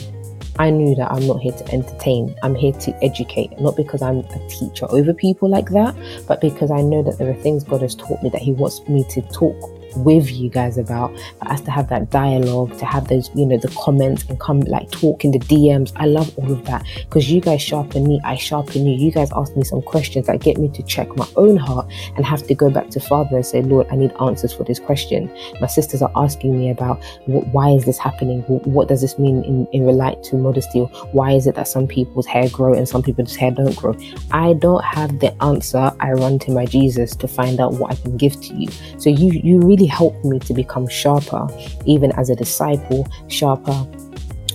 I 0.59 0.71
knew 0.71 0.95
that 0.97 1.11
I'm 1.13 1.27
not 1.27 1.41
here 1.41 1.53
to 1.53 1.73
entertain. 1.73 2.35
I'm 2.43 2.55
here 2.55 2.73
to 2.73 3.05
educate, 3.05 3.59
not 3.61 3.77
because 3.77 4.03
I'm 4.03 4.19
a 4.19 4.49
teacher 4.49 4.87
over 4.91 5.15
people 5.15 5.49
like 5.49 5.71
that, 5.71 5.95
but 6.27 6.41
because 6.41 6.71
I 6.71 6.83
know 6.83 7.03
that 7.05 7.19
there 7.19 7.31
are 7.31 7.35
things 7.43 7.63
God 7.65 7.83
has 7.83 7.95
taught 7.95 8.23
me 8.23 8.31
that 8.31 8.43
He 8.43 8.53
wants 8.53 8.87
me 8.89 9.05
to 9.11 9.23
talk 9.23 9.78
with 9.97 10.31
you 10.31 10.49
guys 10.49 10.79
about 10.79 11.17
for 11.39 11.49
us 11.49 11.61
to 11.63 11.71
have 11.71 11.89
that 11.89 12.11
dialogue 12.11 12.77
to 12.79 12.85
have 12.85 13.09
those 13.09 13.31
you 13.35 13.47
know 13.47 13.59
the 13.59 13.69
comments 13.69 14.25
and 14.29 14.39
come 14.41 14.61
like 14.61 14.91
talk 14.91 15.25
in 15.25 15.31
the 15.31 15.39
dms 15.41 15.93
i 15.97 16.07
love 16.07 16.37
all 16.39 16.53
of 16.53 16.65
that 16.65 16.85
because 17.05 17.31
you 17.31 17.41
guys 17.41 17.63
sharpen 17.63 18.07
me 18.07 18.21
i 18.25 18.37
sharpen 18.37 18.87
you. 18.87 18.97
You 18.99 19.13
guys 19.13 19.31
ask 19.35 19.57
me 19.57 19.65
some 19.65 19.83
questions 19.83 20.27
that 20.27 20.41
get 20.41 20.59
me 20.59 20.69
to 20.71 20.83
check 20.83 21.15
my 21.17 21.27
own 21.37 21.57
heart 21.57 21.91
and 22.17 22.25
have 22.25 22.47
to 22.47 22.55
go 22.55 22.71
back 22.71 22.91
to 22.91 23.01
father 23.01 23.37
and 23.37 23.47
say 23.47 23.63
lord 23.63 23.87
i 23.91 23.97
need 23.97 24.13
answers 24.21 24.53
for 24.53 24.65
this 24.65 24.79
question. 24.79 25.31
My 25.61 25.67
sisters 25.67 26.03
are 26.03 26.11
asking 26.17 26.59
me 26.59 26.71
about 26.71 27.03
why 27.27 27.71
is 27.71 27.85
this 27.85 27.99
happening? 27.99 28.43
What, 28.43 28.67
what 28.67 28.89
does 28.89 29.01
this 29.01 29.19
mean 29.19 29.45
in, 29.45 29.67
in 29.73 29.87
relate 29.87 30.23
to 30.25 30.37
modesty? 30.37 30.81
Why 31.13 31.33
is 31.33 31.47
it 31.47 31.55
that 31.55 31.69
some 31.69 31.87
people's 31.87 32.27
hair 32.27 32.49
grow 32.51 32.75
and 32.75 32.89
some 32.89 33.03
people's 33.03 33.35
hair 33.37 33.51
don't 33.51 33.75
grow? 33.77 33.97
I 34.31 34.55
don't 34.55 34.85
have 34.85 35.21
the 35.21 35.33
answer. 35.43 35.93
I 36.01 36.13
run 36.13 36.39
to 36.41 36.51
my 36.53 36.67
jesus 36.67 37.17
to 37.17 37.29
find 37.29 37.61
out 37.61 37.75
what 37.75 37.93
i 37.93 37.95
can 37.95 38.17
give 38.17 38.41
to 38.41 38.55
you. 38.55 38.69
So 38.99 39.11
you 39.11 39.33
you 39.33 39.61
really 39.61 39.78
really 39.79 39.87
helped 39.87 40.25
me 40.25 40.39
to 40.41 40.53
become 40.53 40.89
sharper, 40.89 41.47
even 41.87 42.11
as 42.13 42.31
a 42.31 42.37
disciple, 42.37 43.07
sharper 43.29 43.87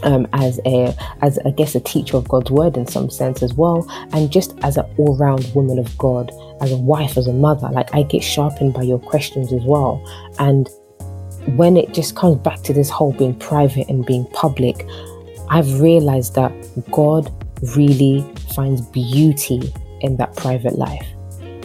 um, 0.04 0.28
as 0.34 0.60
a 0.66 0.94
as 1.22 1.40
I 1.46 1.52
guess 1.52 1.76
a 1.76 1.80
teacher 1.80 2.18
of 2.18 2.28
God's 2.28 2.52
word 2.52 2.76
in 2.76 2.86
some 2.86 3.10
sense 3.10 3.42
as 3.42 3.54
well, 3.54 3.88
and 4.12 4.30
just 4.30 4.54
as 4.62 4.76
an 4.76 4.86
all 4.98 5.18
round 5.18 5.50
woman 5.56 5.80
of 5.80 5.98
God, 5.98 6.32
as 6.62 6.72
a 6.72 6.78
wife, 6.78 7.18
as 7.18 7.28
a 7.28 7.34
mother. 7.34 7.70
Like 7.70 7.94
I 7.96 8.04
get 8.04 8.22
sharpened 8.22 8.74
by 8.74 8.82
your 8.82 9.00
questions 9.00 9.54
as 9.54 9.64
well, 9.64 10.04
and 10.40 10.70
when 11.56 11.78
it 11.78 11.94
just 11.94 12.16
comes 12.16 12.38
back 12.38 12.62
to 12.64 12.74
this 12.74 12.90
whole 12.90 13.14
being 13.14 13.36
private 13.36 13.88
and 13.90 14.06
being 14.06 14.26
public, 14.28 14.86
I've 15.50 15.80
realized 15.80 16.36
that 16.36 16.52
God 16.92 17.32
really 17.78 18.22
finds 18.54 18.82
beauty 18.82 19.74
in 20.02 20.18
that 20.18 20.36
private 20.36 20.78
life 20.78 21.13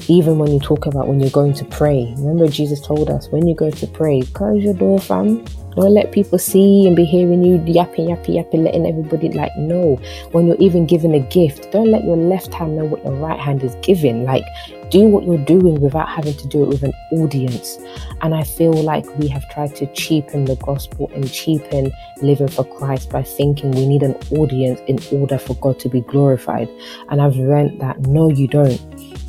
even 0.09 0.39
when 0.39 0.51
you 0.51 0.59
talk 0.59 0.87
about 0.87 1.07
when 1.07 1.21
you're 1.21 1.31
going 1.31 1.53
to 1.55 1.65
pray, 1.67 2.15
remember 2.17 2.49
Jesus 2.49 2.81
told 2.81 3.11
us 3.11 3.29
when 3.29 3.47
you 3.47 3.55
go 3.55 3.71
to 3.71 3.87
pray, 3.87 4.23
close 4.23 4.63
your 4.65 4.75
door, 4.75 4.99
fam. 4.99 5.45
Don't 5.77 5.95
let 5.95 6.11
people 6.11 6.39
see 6.39 6.89
and 6.89 6.97
be 6.97 7.05
hearing 7.05 7.45
you 7.45 7.63
yapping, 7.65 8.09
yapping, 8.09 8.35
yapping, 8.35 8.65
letting 8.65 8.85
everybody 8.85 9.29
like 9.29 9.57
know. 9.57 9.95
When 10.33 10.49
you're 10.49 10.57
even 10.57 10.87
giving 10.87 11.15
a 11.15 11.21
gift, 11.21 11.71
don't 11.71 11.93
let 11.93 12.03
your 12.05 12.17
left 12.17 12.53
hand 12.53 12.77
know 12.77 12.85
what 12.85 13.05
your 13.05 13.15
right 13.15 13.39
hand 13.39 13.63
is 13.63 13.77
giving. 13.83 14.25
Like, 14.25 14.45
do 14.91 15.07
what 15.07 15.25
you're 15.25 15.45
doing 15.45 15.81
without 15.81 16.09
having 16.09 16.35
to 16.35 16.49
do 16.49 16.65
it 16.65 16.69
with 16.69 16.83
an 16.83 16.93
audience. 17.13 17.79
And 18.23 18.35
I 18.35 18.43
feel 18.43 18.73
like 18.73 19.07
we 19.19 19.29
have 19.29 19.49
tried 19.51 19.77
to 19.77 19.87
cheapen 19.93 20.47
the 20.47 20.57
gospel 20.57 21.11
and 21.15 21.31
cheapen 21.31 21.93
living 22.23 22.49
for 22.49 22.65
Christ 22.65 23.11
by 23.11 23.23
thinking 23.23 23.71
we 23.73 23.87
need 23.87 24.03
an 24.03 24.17
audience 24.33 24.81
in 24.87 24.99
order 25.21 25.39
for 25.39 25.55
God 25.57 25.79
to 25.81 25.89
be 25.89 26.01
glorified. 26.01 26.69
And 27.11 27.21
I've 27.21 27.37
learned 27.37 27.81
that 27.81 28.01
no, 28.01 28.31
you 28.31 28.49
don't 28.49 28.81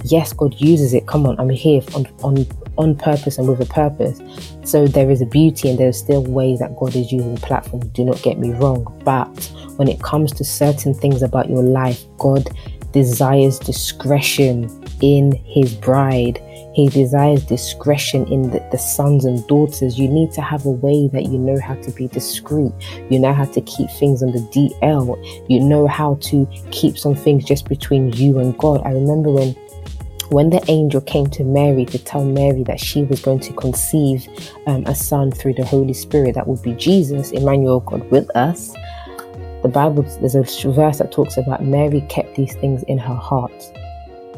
yes, 0.04 0.34
God 0.34 0.60
uses 0.60 0.94
it. 0.94 1.08
Come 1.08 1.26
on, 1.26 1.40
I'm 1.40 1.50
here 1.50 1.82
on 1.96 2.08
on 2.24 2.46
on 2.78 2.96
purpose 2.96 3.38
and 3.38 3.48
with 3.48 3.62
a 3.62 3.66
purpose. 3.66 4.22
So 4.64 4.88
there 4.88 5.12
is 5.12 5.22
a 5.22 5.26
beauty 5.26 5.70
and 5.70 5.78
there's 5.78 5.98
still 5.98 6.24
ways 6.24 6.60
that 6.60 6.76
God 6.78 6.96
is 6.96 7.12
using 7.12 7.36
platforms. 7.38 7.88
Do 7.88 8.06
not 8.06 8.22
get 8.22 8.40
me 8.40 8.52
wrong. 8.52 8.86
But 9.04 9.52
when 9.76 9.88
it 9.88 10.02
comes 10.02 10.32
to 10.34 10.46
certain 10.46 10.94
things 10.94 11.22
about 11.22 11.50
your 11.50 11.64
life, 11.64 12.06
God 12.18 12.50
desires 12.92 13.60
discretion 13.60 14.70
in 15.02 15.34
his 15.46 15.74
bride. 15.76 16.42
He 16.74 16.88
desires 16.88 17.44
discretion 17.44 18.26
in 18.32 18.52
the, 18.52 18.66
the, 18.72 18.78
sons 18.78 19.26
and 19.26 19.46
daughters. 19.48 20.00
You 20.00 20.08
need 20.08 20.32
to 20.34 20.42
have 20.42 20.66
a 20.66 20.72
way 20.72 21.10
that 21.12 21.24
you 21.24 21.38
know 21.38 21.60
how 21.60 21.76
to 21.76 21.92
be 21.92 22.08
discreet. 22.08 22.72
You 23.10 23.20
know 23.20 23.34
how 23.34 23.46
to 23.46 23.62
keep 23.62 23.90
things 23.92 24.24
on 24.24 24.32
the 24.32 24.40
DL. 24.40 25.50
You 25.50 25.60
know 25.60 25.88
how 25.88 26.16
to 26.22 26.48
keep 26.72 26.98
some 26.98 27.16
things 27.16 27.44
just 27.44 27.68
between 27.68 28.14
you 28.14 28.40
and 28.40 28.58
God. 28.58 28.82
I 28.86 28.92
remember 28.92 29.30
when 29.30 29.56
when 30.30 30.50
the 30.50 30.64
angel 30.70 31.02
came 31.02 31.28
to 31.28 31.44
Mary 31.44 31.86
to 31.86 32.00
tell 32.00 32.24
Mary 32.24 32.64
that 32.64 32.80
she 32.80 33.04
was 33.04 33.22
going 33.22 33.40
to 33.42 33.54
conceive 33.54 34.28
um, 34.68 34.86
a 34.86 34.96
son 34.96 35.32
through 35.32 35.54
the 35.56 35.66
Holy 35.66 35.94
Spirit, 35.94 36.36
that 36.36 36.48
would 36.48 36.62
be 36.62 36.74
Jesus, 36.74 37.32
Emmanuel, 37.32 37.80
God 37.80 38.10
with 38.12 38.30
us, 38.36 38.74
the 39.62 39.70
Bible, 39.70 40.04
there's 40.22 40.36
a 40.36 40.44
verse 40.72 41.00
that 41.00 41.12
talks 41.12 41.36
about 41.36 41.64
Mary 41.64 42.02
kept 42.10 42.36
these 42.36 42.56
things 42.56 42.84
in 42.84 42.98
her 42.98 43.16
heart. 43.16 43.52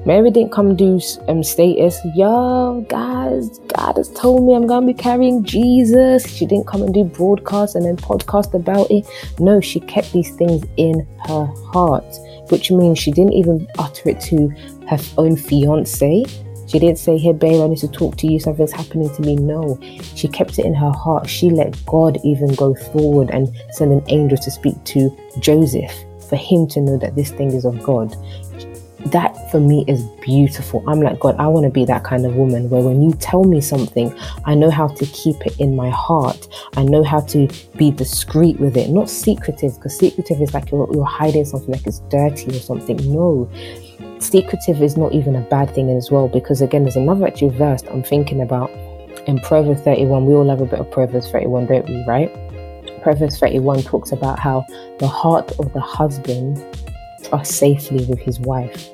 Mary 0.04 0.32
didn't 0.32 0.52
come 0.52 0.76
do 0.76 1.00
um, 1.28 1.44
status, 1.44 2.00
yo, 2.16 2.84
guys, 2.90 3.60
God 3.68 3.98
has 3.98 4.10
told 4.14 4.48
me 4.48 4.56
I'm 4.56 4.66
going 4.66 4.88
to 4.88 4.94
be 4.94 5.00
carrying 5.00 5.44
Jesus. 5.44 6.28
She 6.28 6.48
didn't 6.48 6.66
come 6.66 6.82
and 6.82 6.92
do 6.92 7.04
broadcast 7.04 7.76
and 7.76 7.86
then 7.86 7.98
podcast 7.98 8.56
about 8.56 8.90
it. 8.90 9.06
No, 9.40 9.62
she 9.62 9.80
kept 9.82 10.12
these 10.12 10.36
things 10.38 10.66
in 10.78 11.08
her 11.28 11.46
heart, 11.72 12.04
which 12.52 12.72
means 12.72 13.00
she 13.00 13.12
didn't 13.12 13.34
even 13.34 13.68
utter 13.80 14.10
it 14.10 14.20
to 14.22 14.50
her 14.88 15.00
own 15.18 15.36
fiance. 15.36 16.26
She 16.68 16.80
didn't 16.80 17.00
say, 17.00 17.18
Hey, 17.18 17.34
babe, 17.34 17.62
I 17.62 17.68
need 17.68 17.80
to 17.80 17.88
talk 17.88 18.16
to 18.18 18.28
you. 18.28 18.40
Something's 18.40 18.72
happening 18.72 19.14
to 19.16 19.22
me. 19.22 19.36
No, 19.36 19.80
she 20.16 20.28
kept 20.28 20.60
it 20.60 20.66
in 20.66 20.74
her 20.74 20.92
heart. 20.92 21.30
She 21.30 21.50
let 21.50 21.86
God 21.86 22.18
even 22.24 22.54
go 22.56 22.76
forward 22.76 23.30
and 23.32 23.50
send 23.72 23.92
an 23.92 24.04
angel 24.08 24.38
to 24.38 24.52
speak 24.52 24.82
to 24.86 25.16
Joseph 25.40 25.94
for 26.30 26.38
him 26.38 26.66
to 26.68 26.80
know 26.80 26.98
that 26.98 27.16
this 27.16 27.32
thing 27.32 27.52
is 27.52 27.66
of 27.66 27.82
God. 27.84 28.16
That 29.08 29.36
for 29.52 29.60
me 29.60 29.84
is 29.88 30.04
beautiful. 30.22 30.84
I'm 30.88 31.02
like, 31.02 31.20
God, 31.20 31.36
I 31.38 31.48
want 31.48 31.66
to 31.66 31.70
be 31.70 31.86
that 31.86 32.04
kind 32.04 32.26
of 32.26 32.36
woman 32.36 32.70
where 32.70 32.82
when 32.82 33.02
you 33.02 33.14
tell 33.14 33.44
me 33.44 33.60
something, 33.60 34.16
I 34.46 34.56
know 34.56 34.70
how 34.70 34.88
to 34.88 35.06
keep 35.08 35.46
it 35.46 35.60
in 35.60 35.76
my 35.76 35.90
heart. 35.90 36.48
I 36.78 36.84
know 36.84 37.04
how 37.04 37.22
to 37.22 37.50
be 37.78 37.92
discreet 37.92 38.60
with 38.60 38.78
it, 38.78 38.90
not 38.90 39.10
secretive, 39.10 39.76
because 39.76 39.98
secretive 39.98 40.42
is 40.42 40.54
like 40.54 40.72
you're, 40.72 40.88
you're 40.94 41.04
hiding 41.04 41.46
something 41.46 41.72
like 41.72 41.88
it's 41.88 42.00
dirty 42.10 42.56
or 42.56 42.60
something. 42.60 42.98
No, 43.12 43.50
secretive 44.22 44.82
is 44.82 44.98
not 44.98 45.14
even 45.14 45.36
a 45.36 45.42
bad 45.42 45.74
thing 45.74 45.90
as 45.90 46.12
well 46.12 46.28
because 46.28 46.62
again 46.62 46.84
there's 46.84 46.96
another 46.96 47.28
actual 47.28 47.50
verse 47.50 47.82
I'm 47.90 48.04
thinking 48.04 48.42
about 48.42 48.70
in 49.28 49.40
Proverbs 49.40 49.82
31 49.82 50.26
we 50.26 50.34
all 50.34 50.48
have 50.50 50.62
a 50.62 50.66
bit 50.66 50.80
of 50.80 50.90
Proverbs 50.92 51.30
31 51.32 51.66
don't 51.66 51.88
we 51.88 52.04
right 52.06 52.32
Proverbs 53.02 53.40
31 53.40 53.82
talks 53.82 54.12
about 54.12 54.38
how 54.38 54.66
the 55.00 55.08
heart 55.08 55.52
of 55.60 55.74
the 55.74 55.82
husband 55.82 56.64
trusts 57.22 57.56
safely 57.56 58.06
with 58.06 58.20
his 58.20 58.40
wife 58.40 58.90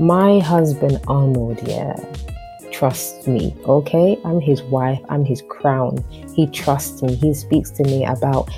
my 0.00 0.38
husband 0.40 1.00
Arnold 1.08 1.60
yeah 1.66 1.94
trusts 2.70 3.26
me 3.26 3.54
okay 3.66 4.18
I'm 4.24 4.40
his 4.40 4.62
wife 4.62 5.00
I'm 5.08 5.24
his 5.24 5.42
crown 5.48 6.02
he 6.34 6.46
trusts 6.48 7.02
me 7.02 7.14
he 7.14 7.34
speaks 7.34 7.70
to 7.72 7.84
me 7.84 8.04
about 8.04 8.48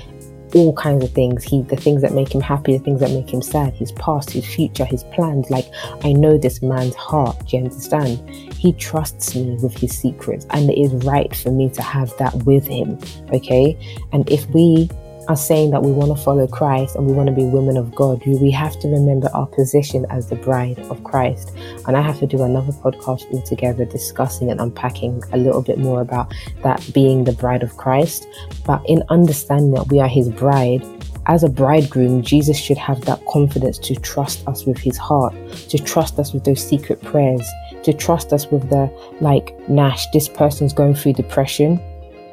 all 0.55 0.73
kinds 0.73 1.03
of 1.03 1.11
things. 1.11 1.43
He 1.43 1.61
the 1.63 1.75
things 1.75 2.01
that 2.01 2.13
make 2.13 2.33
him 2.33 2.41
happy, 2.41 2.77
the 2.77 2.83
things 2.83 3.01
that 3.01 3.11
make 3.11 3.31
him 3.31 3.41
sad, 3.41 3.73
his 3.73 3.91
past, 3.93 4.31
his 4.31 4.45
future, 4.45 4.85
his 4.85 5.03
plans. 5.03 5.49
Like 5.49 5.67
I 6.03 6.13
know 6.13 6.37
this 6.37 6.61
man's 6.61 6.95
heart. 6.95 7.37
Do 7.47 7.57
you 7.57 7.63
understand? 7.63 8.29
He 8.55 8.73
trusts 8.73 9.35
me 9.35 9.57
with 9.61 9.77
his 9.77 9.95
secrets, 9.97 10.47
and 10.51 10.69
it 10.69 10.79
is 10.79 10.91
right 11.05 11.35
for 11.35 11.51
me 11.51 11.69
to 11.71 11.81
have 11.81 12.15
that 12.17 12.33
with 12.43 12.65
him. 12.65 12.97
Okay, 13.33 13.77
and 14.13 14.29
if 14.29 14.47
we 14.49 14.89
are 15.27 15.35
saying 15.35 15.71
that 15.71 15.81
we 15.81 15.91
want 15.91 16.15
to 16.15 16.23
follow 16.23 16.47
Christ 16.47 16.95
and 16.95 17.05
we 17.05 17.13
want 17.13 17.27
to 17.27 17.35
be 17.35 17.45
women 17.45 17.77
of 17.77 17.93
God, 17.95 18.25
we 18.25 18.51
have 18.51 18.79
to 18.79 18.87
remember 18.87 19.29
our 19.33 19.47
position 19.47 20.05
as 20.09 20.29
the 20.29 20.35
bride 20.35 20.79
of 20.89 21.03
Christ. 21.03 21.53
And 21.87 21.97
I 21.97 22.01
have 22.01 22.19
to 22.19 22.27
do 22.27 22.43
another 22.43 22.71
podcast 22.71 23.31
altogether 23.33 23.85
discussing 23.85 24.51
and 24.51 24.59
unpacking 24.59 25.23
a 25.33 25.37
little 25.37 25.61
bit 25.61 25.79
more 25.79 26.01
about 26.01 26.33
that 26.63 26.87
being 26.93 27.23
the 27.23 27.33
bride 27.33 27.63
of 27.63 27.77
Christ. 27.77 28.27
But 28.65 28.81
in 28.87 29.03
understanding 29.09 29.71
that 29.71 29.89
we 29.89 29.99
are 29.99 30.07
his 30.07 30.29
bride, 30.29 30.83
as 31.27 31.43
a 31.43 31.49
bridegroom, 31.49 32.21
Jesus 32.21 32.57
should 32.57 32.77
have 32.77 33.01
that 33.05 33.25
confidence 33.25 33.79
to 33.79 33.95
trust 33.95 34.47
us 34.47 34.65
with 34.65 34.77
his 34.77 34.95
heart, 34.95 35.33
to 35.69 35.79
trust 35.79 36.19
us 36.19 36.33
with 36.33 36.43
those 36.43 36.63
secret 36.63 37.01
prayers, 37.01 37.47
to 37.83 37.93
trust 37.93 38.31
us 38.31 38.45
with 38.51 38.69
the 38.69 38.91
like, 39.21 39.57
Nash, 39.67 40.05
this 40.13 40.29
person's 40.29 40.73
going 40.73 40.93
through 40.93 41.13
depression 41.13 41.79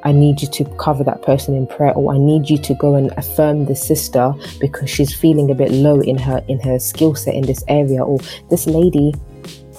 I 0.04 0.12
need 0.12 0.42
you 0.42 0.48
to 0.48 0.64
cover 0.76 1.04
that 1.04 1.22
person 1.22 1.54
in 1.54 1.66
prayer 1.66 1.92
or 1.94 2.14
I 2.14 2.18
need 2.18 2.48
you 2.50 2.58
to 2.58 2.74
go 2.74 2.94
and 2.94 3.12
affirm 3.16 3.66
the 3.66 3.76
sister 3.76 4.32
because 4.60 4.90
she's 4.90 5.14
feeling 5.14 5.50
a 5.50 5.54
bit 5.54 5.70
low 5.70 6.00
in 6.00 6.18
her 6.18 6.44
in 6.48 6.58
her 6.60 6.78
skill 6.78 7.14
set 7.14 7.34
in 7.34 7.42
this 7.42 7.64
area 7.68 8.02
or 8.02 8.18
this 8.50 8.66
lady 8.66 9.12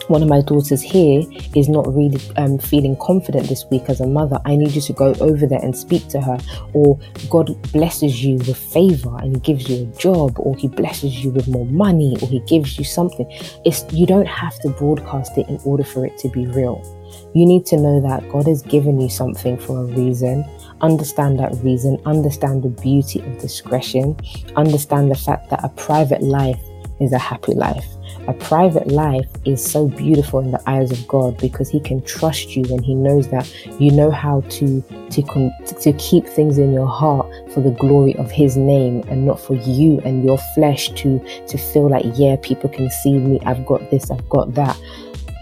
one 0.07 0.21
of 0.21 0.27
my 0.27 0.41
daughters 0.41 0.81
here 0.81 1.23
is 1.55 1.69
not 1.69 1.87
really 1.87 2.19
um, 2.35 2.57
feeling 2.57 2.95
confident 2.97 3.47
this 3.47 3.65
week 3.71 3.83
as 3.87 4.01
a 4.01 4.07
mother. 4.07 4.39
I 4.45 4.55
need 4.55 4.71
you 4.71 4.81
to 4.81 4.93
go 4.93 5.13
over 5.19 5.45
there 5.45 5.59
and 5.61 5.75
speak 5.75 6.07
to 6.09 6.21
her. 6.21 6.37
Or 6.73 6.99
God 7.29 7.55
blesses 7.71 8.23
you 8.23 8.35
with 8.35 8.57
favor 8.57 9.15
and 9.19 9.41
gives 9.43 9.69
you 9.69 9.83
a 9.83 9.97
job, 9.97 10.37
or 10.39 10.55
He 10.57 10.67
blesses 10.67 11.23
you 11.23 11.31
with 11.31 11.47
more 11.47 11.65
money, 11.65 12.17
or 12.21 12.27
He 12.27 12.39
gives 12.41 12.77
you 12.77 12.83
something. 12.83 13.25
It's 13.65 13.85
you 13.93 14.05
don't 14.05 14.27
have 14.27 14.59
to 14.61 14.69
broadcast 14.69 15.37
it 15.37 15.47
in 15.47 15.59
order 15.63 15.83
for 15.83 16.05
it 16.05 16.17
to 16.19 16.29
be 16.29 16.47
real. 16.47 16.81
You 17.33 17.45
need 17.45 17.65
to 17.67 17.77
know 17.77 18.01
that 18.01 18.29
God 18.31 18.47
has 18.47 18.61
given 18.61 18.99
you 18.99 19.09
something 19.09 19.57
for 19.57 19.81
a 19.81 19.85
reason. 19.85 20.45
Understand 20.81 21.39
that 21.39 21.53
reason, 21.63 22.01
understand 22.05 22.63
the 22.63 22.69
beauty 22.69 23.19
of 23.19 23.39
discretion, 23.39 24.17
understand 24.55 25.11
the 25.11 25.15
fact 25.15 25.49
that 25.49 25.63
a 25.63 25.69
private 25.69 26.21
life 26.21 26.59
is 26.99 27.13
a 27.13 27.19
happy 27.19 27.53
life. 27.53 27.85
a 28.27 28.33
private 28.33 28.87
life 28.87 29.27
is 29.45 29.63
so 29.63 29.87
beautiful 29.87 30.39
in 30.39 30.51
the 30.51 30.69
eyes 30.69 30.91
of 30.91 31.07
God 31.07 31.37
because 31.37 31.69
He 31.69 31.79
can 31.79 32.01
trust 32.03 32.55
you 32.55 32.63
and 32.65 32.83
He 32.83 32.95
knows 32.95 33.27
that 33.29 33.51
you 33.79 33.91
know 33.91 34.11
how 34.11 34.41
to 34.41 34.81
to 35.11 35.51
to 35.81 35.93
keep 35.93 36.25
things 36.25 36.57
in 36.57 36.73
your 36.73 36.87
heart 36.87 37.27
for 37.51 37.61
the 37.61 37.71
glory 37.71 38.15
of 38.15 38.31
His 38.31 38.55
name 38.55 39.03
and 39.09 39.25
not 39.25 39.39
for 39.39 39.55
you 39.55 39.99
and 40.05 40.23
your 40.23 40.37
flesh 40.55 40.89
to 40.89 41.19
to 41.47 41.57
feel 41.57 41.89
like 41.89 42.05
yeah 42.15 42.37
people 42.41 42.69
can 42.69 42.89
see 42.89 43.17
me 43.17 43.39
I've 43.45 43.65
got 43.65 43.91
this 43.91 44.09
I've 44.09 44.27
got 44.29 44.53
that. 44.55 44.79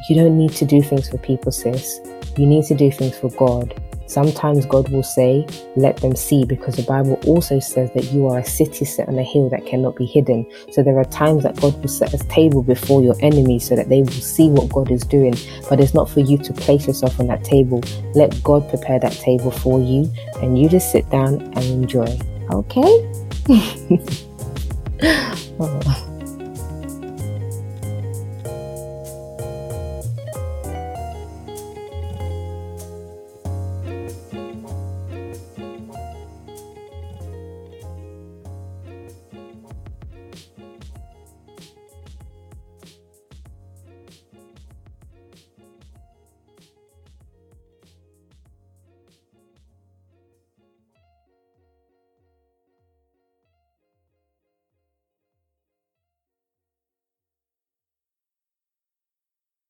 You 0.09 0.15
don't 0.15 0.37
need 0.37 0.51
to 0.53 0.65
do 0.65 0.81
things 0.81 1.09
for 1.09 1.17
people, 1.17 1.51
sis. 1.51 1.99
You 2.37 2.45
need 2.45 2.65
to 2.65 2.75
do 2.75 2.91
things 2.91 3.17
for 3.17 3.29
God. 3.31 3.73
Sometimes 4.11 4.65
God 4.65 4.89
will 4.89 5.03
say, 5.03 5.47
Let 5.77 5.95
them 5.97 6.17
see, 6.17 6.43
because 6.43 6.75
the 6.75 6.83
Bible 6.83 7.17
also 7.25 7.59
says 7.59 7.89
that 7.93 8.11
you 8.11 8.27
are 8.27 8.39
a 8.39 8.45
city 8.45 8.83
set 8.83 9.07
on 9.07 9.17
a 9.17 9.23
hill 9.23 9.47
that 9.49 9.65
cannot 9.65 9.95
be 9.95 10.05
hidden. 10.05 10.45
So 10.71 10.83
there 10.83 10.99
are 10.99 11.05
times 11.05 11.43
that 11.43 11.55
God 11.61 11.79
will 11.79 11.87
set 11.87 12.13
a 12.13 12.17
table 12.27 12.61
before 12.61 13.01
your 13.01 13.15
enemies 13.21 13.69
so 13.69 13.77
that 13.77 13.87
they 13.87 14.01
will 14.01 14.11
see 14.11 14.49
what 14.49 14.67
God 14.69 14.91
is 14.91 15.03
doing. 15.03 15.35
But 15.69 15.79
it's 15.79 15.93
not 15.93 16.09
for 16.09 16.19
you 16.19 16.37
to 16.39 16.51
place 16.51 16.87
yourself 16.87 17.21
on 17.21 17.27
that 17.27 17.45
table. 17.45 17.81
Let 18.13 18.43
God 18.43 18.67
prepare 18.67 18.99
that 18.99 19.13
table 19.13 19.51
for 19.51 19.79
you, 19.79 20.11
and 20.41 20.59
you 20.59 20.67
just 20.67 20.91
sit 20.91 21.09
down 21.09 21.41
and 21.55 21.63
enjoy. 21.63 22.19
Okay? 22.51 23.13
oh. 25.57 26.10